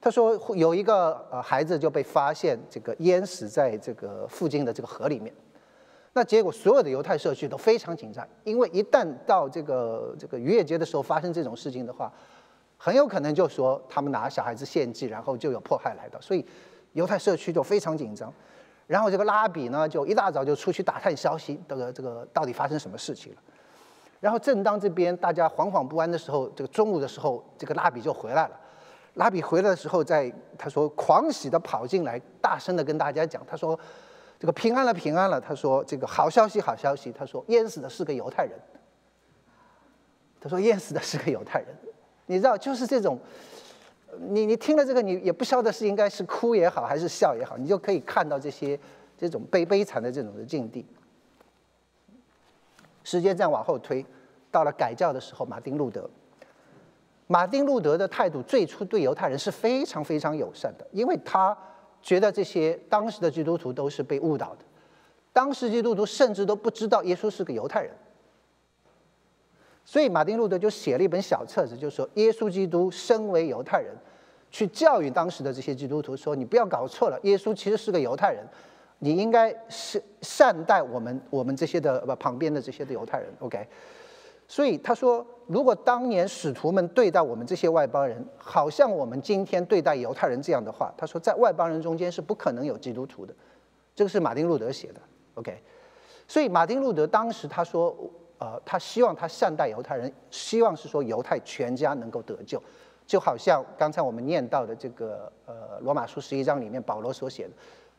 [0.01, 5.33] 他说有一个呃孩子就被发现这个淹死在这个附近的这个河里面，
[6.13, 12.11] 那结果所有的犹太社区都非常紧张，因为一旦到这个这个逾越节的时候发生这种事情的话，
[12.77, 16.45] 很有可能就说他们拿小孩子献祭，然后就有迫害来到，所以
[16.93, 18.33] 犹太社区就非常紧张。
[18.87, 23.41] 然后这个拉比呢，就一大早就出去打探消息，这个这个到底发生什么事情了。
[24.21, 28.59] 然后正当这边大家惶惶不安的时候，这个中午的时候，这个拉比就回来了。
[29.19, 33.77] 拉比回来的时候，在他说狂喜的跑进来，大声的跟大家讲，他说
[34.39, 35.41] 这个平安了，平安了。
[35.41, 37.11] 他说这个好消息，好消息。
[37.11, 38.57] 他说淹死的是个犹太人。
[40.39, 41.67] 他说淹死的是个犹太人。
[42.27, 43.19] 你知道，就是这种，
[44.29, 48.79] 你你听了这个，你也不晓得是应该是哭也好，还是笑也好，你就可以看到这些
[49.17, 50.87] 这种悲悲惨的这种的境地。
[53.03, 54.05] 时间再往后推，
[54.49, 56.09] 到了改教的时候，马丁路德。
[57.31, 61.55] 马丁路德的态度最初对犹太人是非常非常友善的，因为他
[62.01, 64.65] 觉得这些当时的基督徒都是被误导的，
[65.31, 67.91] 当时基督徒甚至都不知道耶稣是个犹太人。
[69.85, 73.95] 所以马丁路德就写了一本小册子，就说耶稣基督身为犹太人，
[74.49, 78.43] 去教育当时的这些基督徒说：“你不要搞错了，耶稣其实是个犹太人。”
[79.01, 83.65] 你应该是善待我们我们这些的旁边的这些的犹太人，OK？
[84.49, 93.33] 所以他说，如果当年使徒们对待我们这些外邦人，好像我们今天对待犹太人这样的话，他说在外邦人中间是不可能有基督徒的。
[93.93, 94.99] 这个是马丁路德写的
[95.35, 95.61] ，OK？
[96.27, 97.95] 所以马丁路德当时他说，
[98.39, 102.59] 呃，他希望他善待犹太人，希望是说犹太全家能够得救，
[103.05, 107.51] 就好像刚才我们念到的这个呃罗马书十一章里面保罗所写的。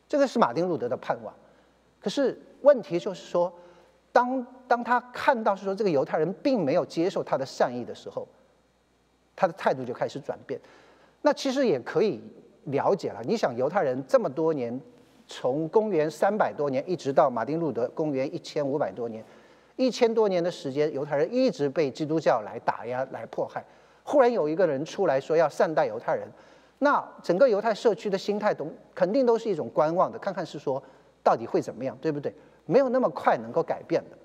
[0.08, 1.32] 这个是马丁路德的盼望，
[2.00, 3.52] 可是问题就是说，
[4.12, 8.26] 当当他看到是说这个犹太人并没有接受他的善意的时候，
[9.36, 10.60] 他的态度就开始转变。
[11.22, 12.20] 那其实也可以
[12.64, 13.20] 了解了。
[13.24, 14.80] 你想，犹太人这么多年，
[15.28, 19.24] 从公元三百多年一直到马丁路德公元一千五百多年，
[19.76, 23.64] 一千多年的时间，犹太人一直被基督教来打压、来迫害。
[24.02, 26.26] 忽然有一个人出来说要善待犹太人。
[26.78, 30.82] 那整个犹太社区的心态都肯定都是一种观望的，看看是说
[31.22, 32.34] 到底会怎么样，对不对？
[32.70, 34.16] 没有那么快能够改变的。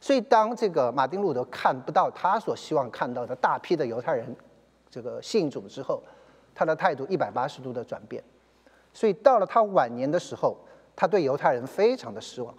[0.00, 4.36] 所以当这个马丁路德看不到他所希望看到的大批的犹太人
[4.90, 6.02] 这个信主之后，
[6.54, 8.22] 他的态度一百八十度的转变。
[8.92, 10.56] 所以到了他晚年的时候，
[10.94, 12.54] 他对犹太人非常的失望，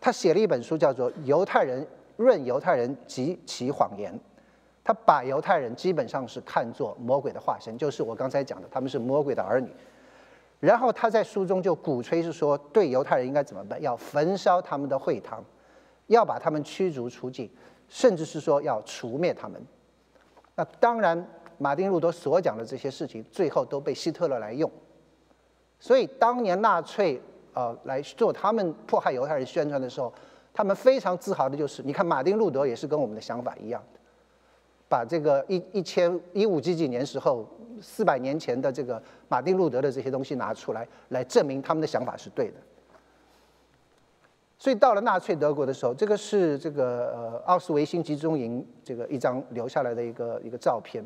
[0.00, 1.84] 他写了一本书叫做《犹太人
[2.18, 4.12] 论犹太人及其谎言》。
[4.84, 9.70] 他把犹太人基本上是看作魔鬼的化身，就是我刚才讲的，他们是魔鬼的儿女。
[10.64, 13.80] 然后他在书中就鼓吹是说，对犹太人应该怎么办？
[13.82, 15.44] 要焚烧他们的会堂，
[16.06, 17.50] 要把他们驱逐出境，
[17.88, 19.60] 甚至是说要除灭他们。
[20.54, 24.70] 那当然，马丁路德所讲的这些事情，最后都被希特勒来用。
[25.78, 27.20] 所以当年纳粹
[27.52, 30.10] 呃来做他们迫害犹太人宣传的时候，
[30.54, 33.82] 他们非常自豪的就是，你看马丁路德也是跟我们的想法一样。
[34.88, 37.44] 把这个一一千一五几几年时候
[37.80, 42.54] 四百年前的这个马丁路德的这些东西拿出来，来证明他们的想法是对的。
[44.58, 51.04] 所以到了纳粹德国的时候，这个是这个呃奥斯维辛集中营这个一张留下来的一个一个照片。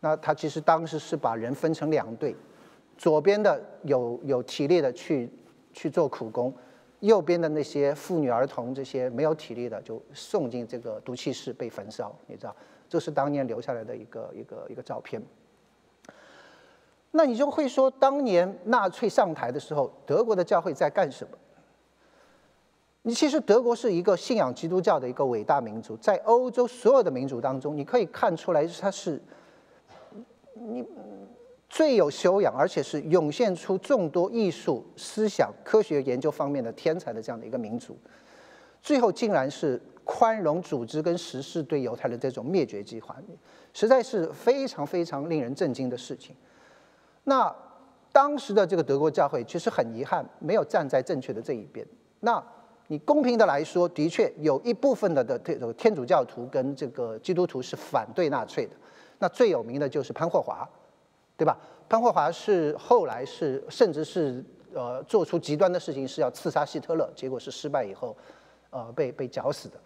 [0.00, 2.36] 那他其实当时是把人分成两队，
[2.96, 5.28] 左边的有有体力的去
[5.72, 6.52] 去做苦工，
[7.00, 12.54] 右边的那些妇女儿童这些没有体力的就送进这个毒气室被焚烧，你知道。
[12.88, 15.20] 这是当年留下来的一个一个一个照片。
[17.12, 21.38] 那你就会说，当年纳粹上台的时候，德国的教会在干什么？
[23.02, 29.20] 你其实德国是一个信仰基督教的一个伟大民族，在欧洲所有的民族当中，你可以看出来，它是
[30.54, 30.84] 你
[31.68, 37.96] 最有修养，而且是涌现出众多艺术、思想、科学研究方面的天才的这样的一个民族。
[38.82, 39.80] 最后竟然是。
[40.04, 43.16] 宽容组织跟实施对犹太人这种灭绝计划，
[43.72, 46.34] 实在是非常非常令人震惊的事情。
[47.24, 47.54] 那
[48.12, 51.86] 当时的这个德国教会其实很遗憾，没有站在正确的这一边。
[52.20, 52.42] 那
[52.88, 58.72] 你公平的来说，的确有一部分的的这个天主教徒跟这个基督徒是反对纳粹的。
[59.18, 60.68] 那最有名的就是潘霍华，
[61.36, 61.56] 对吧？
[61.88, 64.44] 潘霍华是后来是甚至是
[64.74, 68.16] 呃做出极端的事情，是要刺杀希特勒，结果是失败以后。
[68.74, 69.78] 呃，被被绞死的，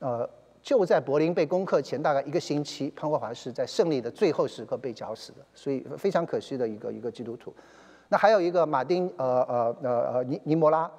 [0.00, 0.28] 呃，
[0.66, 7.54] 就在柏林被攻克前大概一个星期，潘霍华是在胜利的最后时刻被绞死的，所以非常可惜的一个一个基督徒。
[8.08, 10.90] 那还有一个马丁，呃呃呃呃尼尼摩拉，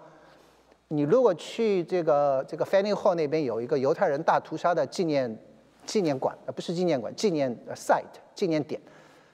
[0.87, 5.37] 你如果去这个这个 Fanny Hall 那边有一个犹太人大屠杀的纪念
[5.85, 8.79] 纪念馆，呃不是纪念馆，纪念 site 纪念点，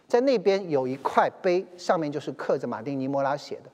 [0.08, 3.70] 在那边有一块碑，上面就是刻着马丁尼摩拉写的，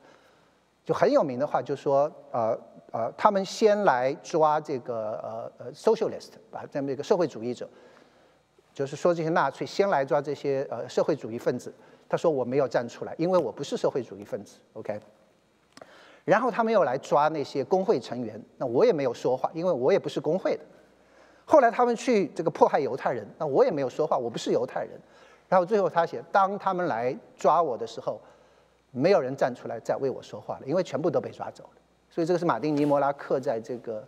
[0.83, 2.59] 就很有名的话，就说呃。
[2.91, 7.69] 呃，他们先来抓这个呃呃 socialist，把这么一个社会主义者，
[8.73, 11.73] 就是说这些纳粹先来抓这些呃社会主义分子。
[12.07, 14.57] 他说我没有站出来，因为我不是社会主义分子。
[14.73, 14.99] OK。
[16.25, 20.63] 然后他们又来抓那些工会成员，那我也没有说话，因为我也不是工会的。
[21.45, 24.91] 后来他们去这个迫害犹太人，那我也没有说话，我不是犹太人。
[25.47, 28.21] 然后最后他写，当他们来抓我的时候，
[28.91, 31.78] 没有人站出来再为我说话了，因为全部都被抓走了。
[32.09, 34.07] 所以这个是马丁尼摩拉刻在这个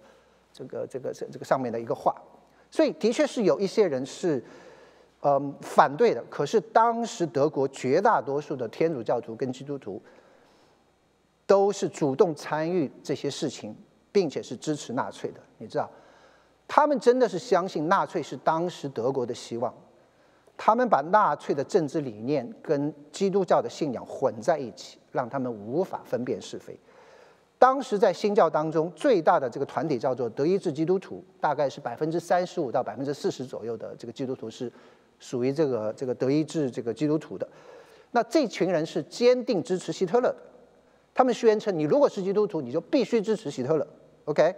[0.52, 2.16] 这个这个这这个上面的一个话。
[2.70, 4.43] 所以的确是有一些人是
[5.22, 10.02] 嗯反对的，可是当时德国绝大多数的天主教徒跟基督徒
[11.45, 13.76] 都是主动参与这些事情，
[14.12, 15.39] 并且是支持纳粹的。
[15.58, 15.89] 你知道，
[16.68, 19.74] 他们真的是相信纳粹是当时德国的希望。
[20.58, 26.80] 他们把纳粹的政治理念跟基督教的信仰混在一起，让他们无法分辨是非。
[27.62, 34.74] 当时在新教当中，最大的这个团体叫做德意志基督徒，大概是百分之三十五到百分之四十左右的这个基督徒是
[35.20, 37.47] 属于这个这个德意志这个基督徒的。
[38.09, 40.36] 那这群人是坚定支持希特勒的，
[41.14, 43.86] 他们宣称：你如果是基督徒，你就必须支持希特勒。
[44.26, 44.55] OK。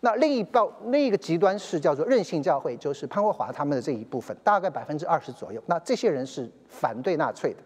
[0.00, 5.62] 那另一报另一个极端是叫做任性教会，就是潘霍华他们的这一部分，大概百分之二十左右。
[5.64, 7.60] 那这些人是反对纳粹的，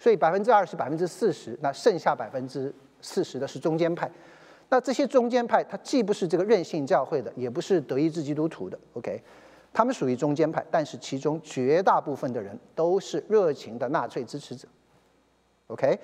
[0.00, 4.10] 所以百分之二十、百分之四十，那剩下百分之四十的是中间派。
[4.70, 9.22] 那这些中间派，他既不是这个任性教会的，也不是德意志基督徒的，OK，
[9.70, 14.66] 他们属于中间派，但是其中绝大部分的人都是热情的纳粹支持者
[15.66, 15.98] ，OK。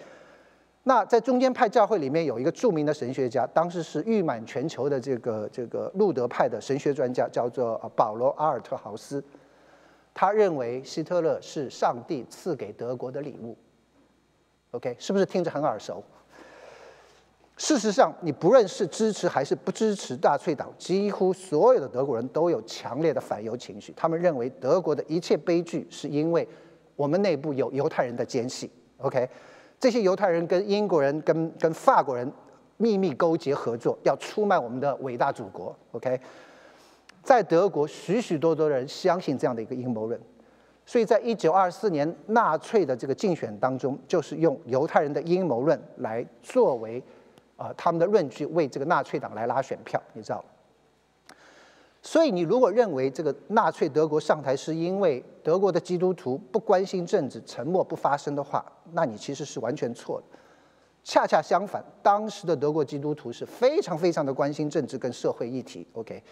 [0.83, 9.23] 那在中间派教会里面有一个著名的神学家，当时是誉满全球的这个这个路德派的神学专家，叫做保罗阿尔特豪斯。
[10.15, 13.57] 他认为希特勒是上帝赐给德国的礼物。
[14.73, 16.03] OK，是不是听着很耳熟？
[17.59, 23.93] 事实上，你不论是支持还是不支持纳粹党，几乎所有的德国人都有强烈的反犹情绪。
[23.95, 26.49] 他们认为德国的一切悲剧是因为
[26.97, 28.71] 我们内部有犹太人的奸细。
[28.97, 29.29] OK。
[29.81, 32.29] 这些犹太人跟英国人、跟跟法国人
[32.79, 35.73] 秘密勾结合作，要出卖我们的伟大祖国。
[35.93, 36.21] OK，
[37.23, 40.21] 在德国，许许多多的人相信这样的一个阴谋论，
[40.85, 47.01] 所以在一九二四年纳粹的这个竞选当中，就是用犹太人的阴谋论来作为
[47.59, 50.43] 啊他们的论据，为这个纳粹党来拉选票，你知道。
[52.01, 60.39] 所以，你如果认为这个纳粹德国上台是因为德国的基督徒不关心政治、沉默不发声的话，那你其实是完全错的。
[61.03, 65.87] 恰恰相反，当时的德国基督徒是非常非常的关心政治跟社会议题。
[65.95, 66.23] OK，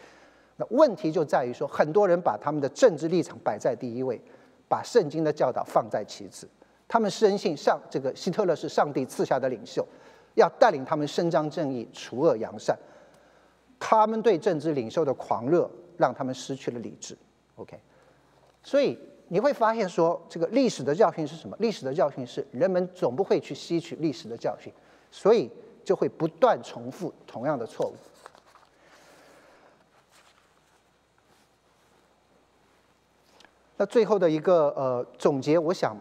[0.56, 4.20] 那问题就在于说，很多人把他们的政治立场摆在第一位，
[4.68, 6.48] 把圣经的教导放在其次。
[6.86, 9.84] 他们深信上这个希特勒是上帝赐下的领袖，
[10.36, 12.78] 要带领他们伸张正义、除恶扬善。
[13.78, 15.68] 他们对政治领袖的狂热，
[15.98, 17.16] 让他们失去了理智。
[17.56, 17.78] OK，
[18.62, 21.56] 所以你会发现说，这个历史的教训是什么？
[21.58, 24.72] 历史的教训是人们总不会去吸取历史的教训，
[25.10, 25.50] 所以
[25.84, 27.94] 就会不断重复同样的错误。
[33.76, 35.96] 那最后的一个呃总结，我想。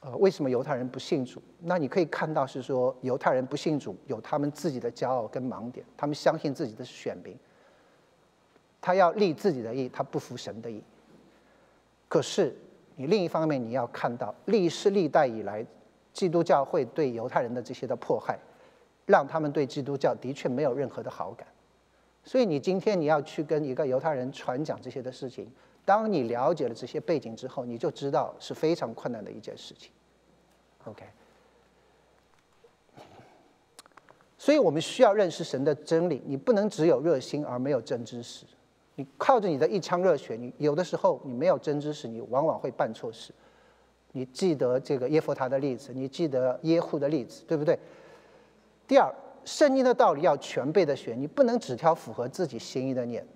[0.00, 1.42] 呃，为什么犹太人不信主？
[1.60, 7.36] 那你可以看到是说，犹太人不信主有他们自己的骄傲跟盲点，他们相信自己的选民，
[8.80, 10.82] 他要立自己的意，他不服神的意。
[12.08, 12.56] 可是
[12.96, 15.64] 你另一方面你要看到，历世历代以来，
[16.14, 18.38] 基督教会对犹太人的这些的迫害，
[19.04, 21.46] 让他们对基督教的确没有任何的好感。
[22.24, 25.46] 所以你今天你要去跟一个犹太人传讲这些的事情。
[25.84, 29.90] 当你了解了这些背景之后，你就知道是非常困难的一件事情。
[30.84, 31.04] OK，
[34.38, 36.22] 所以我们需要认识神的真理。
[36.26, 38.46] 你不能只有热心而没有真知识。
[38.94, 43.32] 你靠着你的一腔热血，你有的时候你没有真知识，你往往会办错事。
[44.12, 47.78] 你记得这个耶夫他的例子，你记得耶户的例子，对不对？
[48.86, 49.10] 第二，
[49.44, 53.26] 圣经的道理要全背的学，你不能只挑符合自己心意的念。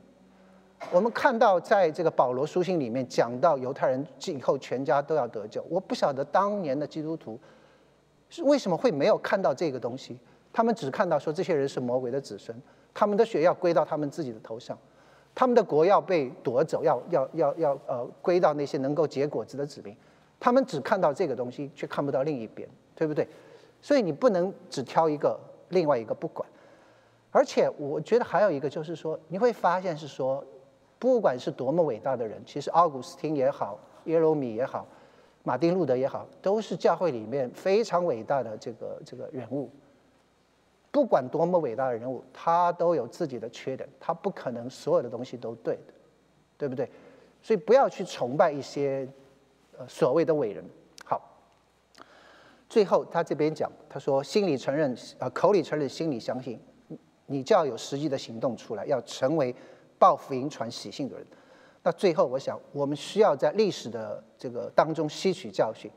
[0.90, 5.64] 我们看到，在这个保罗书信里面讲到犹太人以后全家都要得救。
[5.68, 7.38] 我不晓得当年的基督徒
[8.28, 10.18] 是为什么会没有看到这个东西，
[10.52, 12.56] 他们只看到说这些人是魔鬼的子孙，
[12.92, 14.78] 他们的血要归到他们自己的头上，
[15.34, 19.96] 他们的国要被夺走，要要要要呃归到那些能够结果子的子民。
[20.38, 23.26] 他们只看到这个东西，却看不到另一边，对不对？
[23.82, 25.38] 所以你不能只挑一个，
[25.70, 26.48] 另外一个不管。
[27.30, 30.44] 而且我觉得还有一个就是说，你会发现是说。
[30.98, 34.86] 不管是多么伟大的人，其实奥古斯丁也好，耶罗米也好，
[35.42, 39.70] 马丁路德也好，都是教会里面非常伟大的这个这个人物。
[40.90, 45.92] 不管多么伟大的人物，他都有自己的缺点，他不可能所有的东西都对的，
[46.56, 46.88] 对不对？
[47.42, 49.06] 所以不要去崇拜一些
[49.76, 50.64] 呃所谓的伟人。
[51.04, 51.20] 好，
[52.68, 56.58] 最后他这边讲，他说心里承认，呃，口里承认，心里相信，
[57.26, 59.54] 你就要有实际的行动出来，要成为
[60.04, 61.26] 报福音、传喜信的人。
[61.82, 65.90] 那最后，我想我们需要在历史的这个当中吸取教训。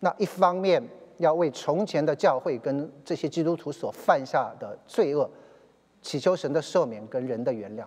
[0.00, 0.82] 那一方面
[1.16, 5.26] 要为从前的教会跟这些基督徒所犯下的罪恶，
[6.02, 7.84] 祈求神的赦免跟人的原谅；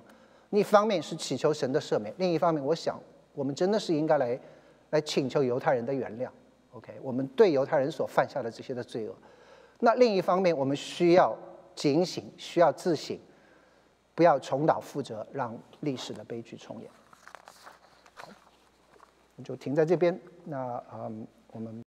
[0.49, 2.99] 一方面是祈求神的赦免，另一方面，我想
[3.35, 4.39] 我们真的是应该来
[4.89, 6.27] 来请求犹太人的原谅。
[6.71, 9.13] OK，我们对犹太人所犯下的这些的罪恶，
[9.81, 11.37] 那另一方面，我们需要
[11.75, 13.15] 警醒，需要自省，
[14.19, 16.91] 不要重蹈覆辙，让历史的悲剧重演。
[18.13, 18.27] 好，
[19.41, 20.19] 就停在这边。
[20.43, 21.73] 那嗯，我们。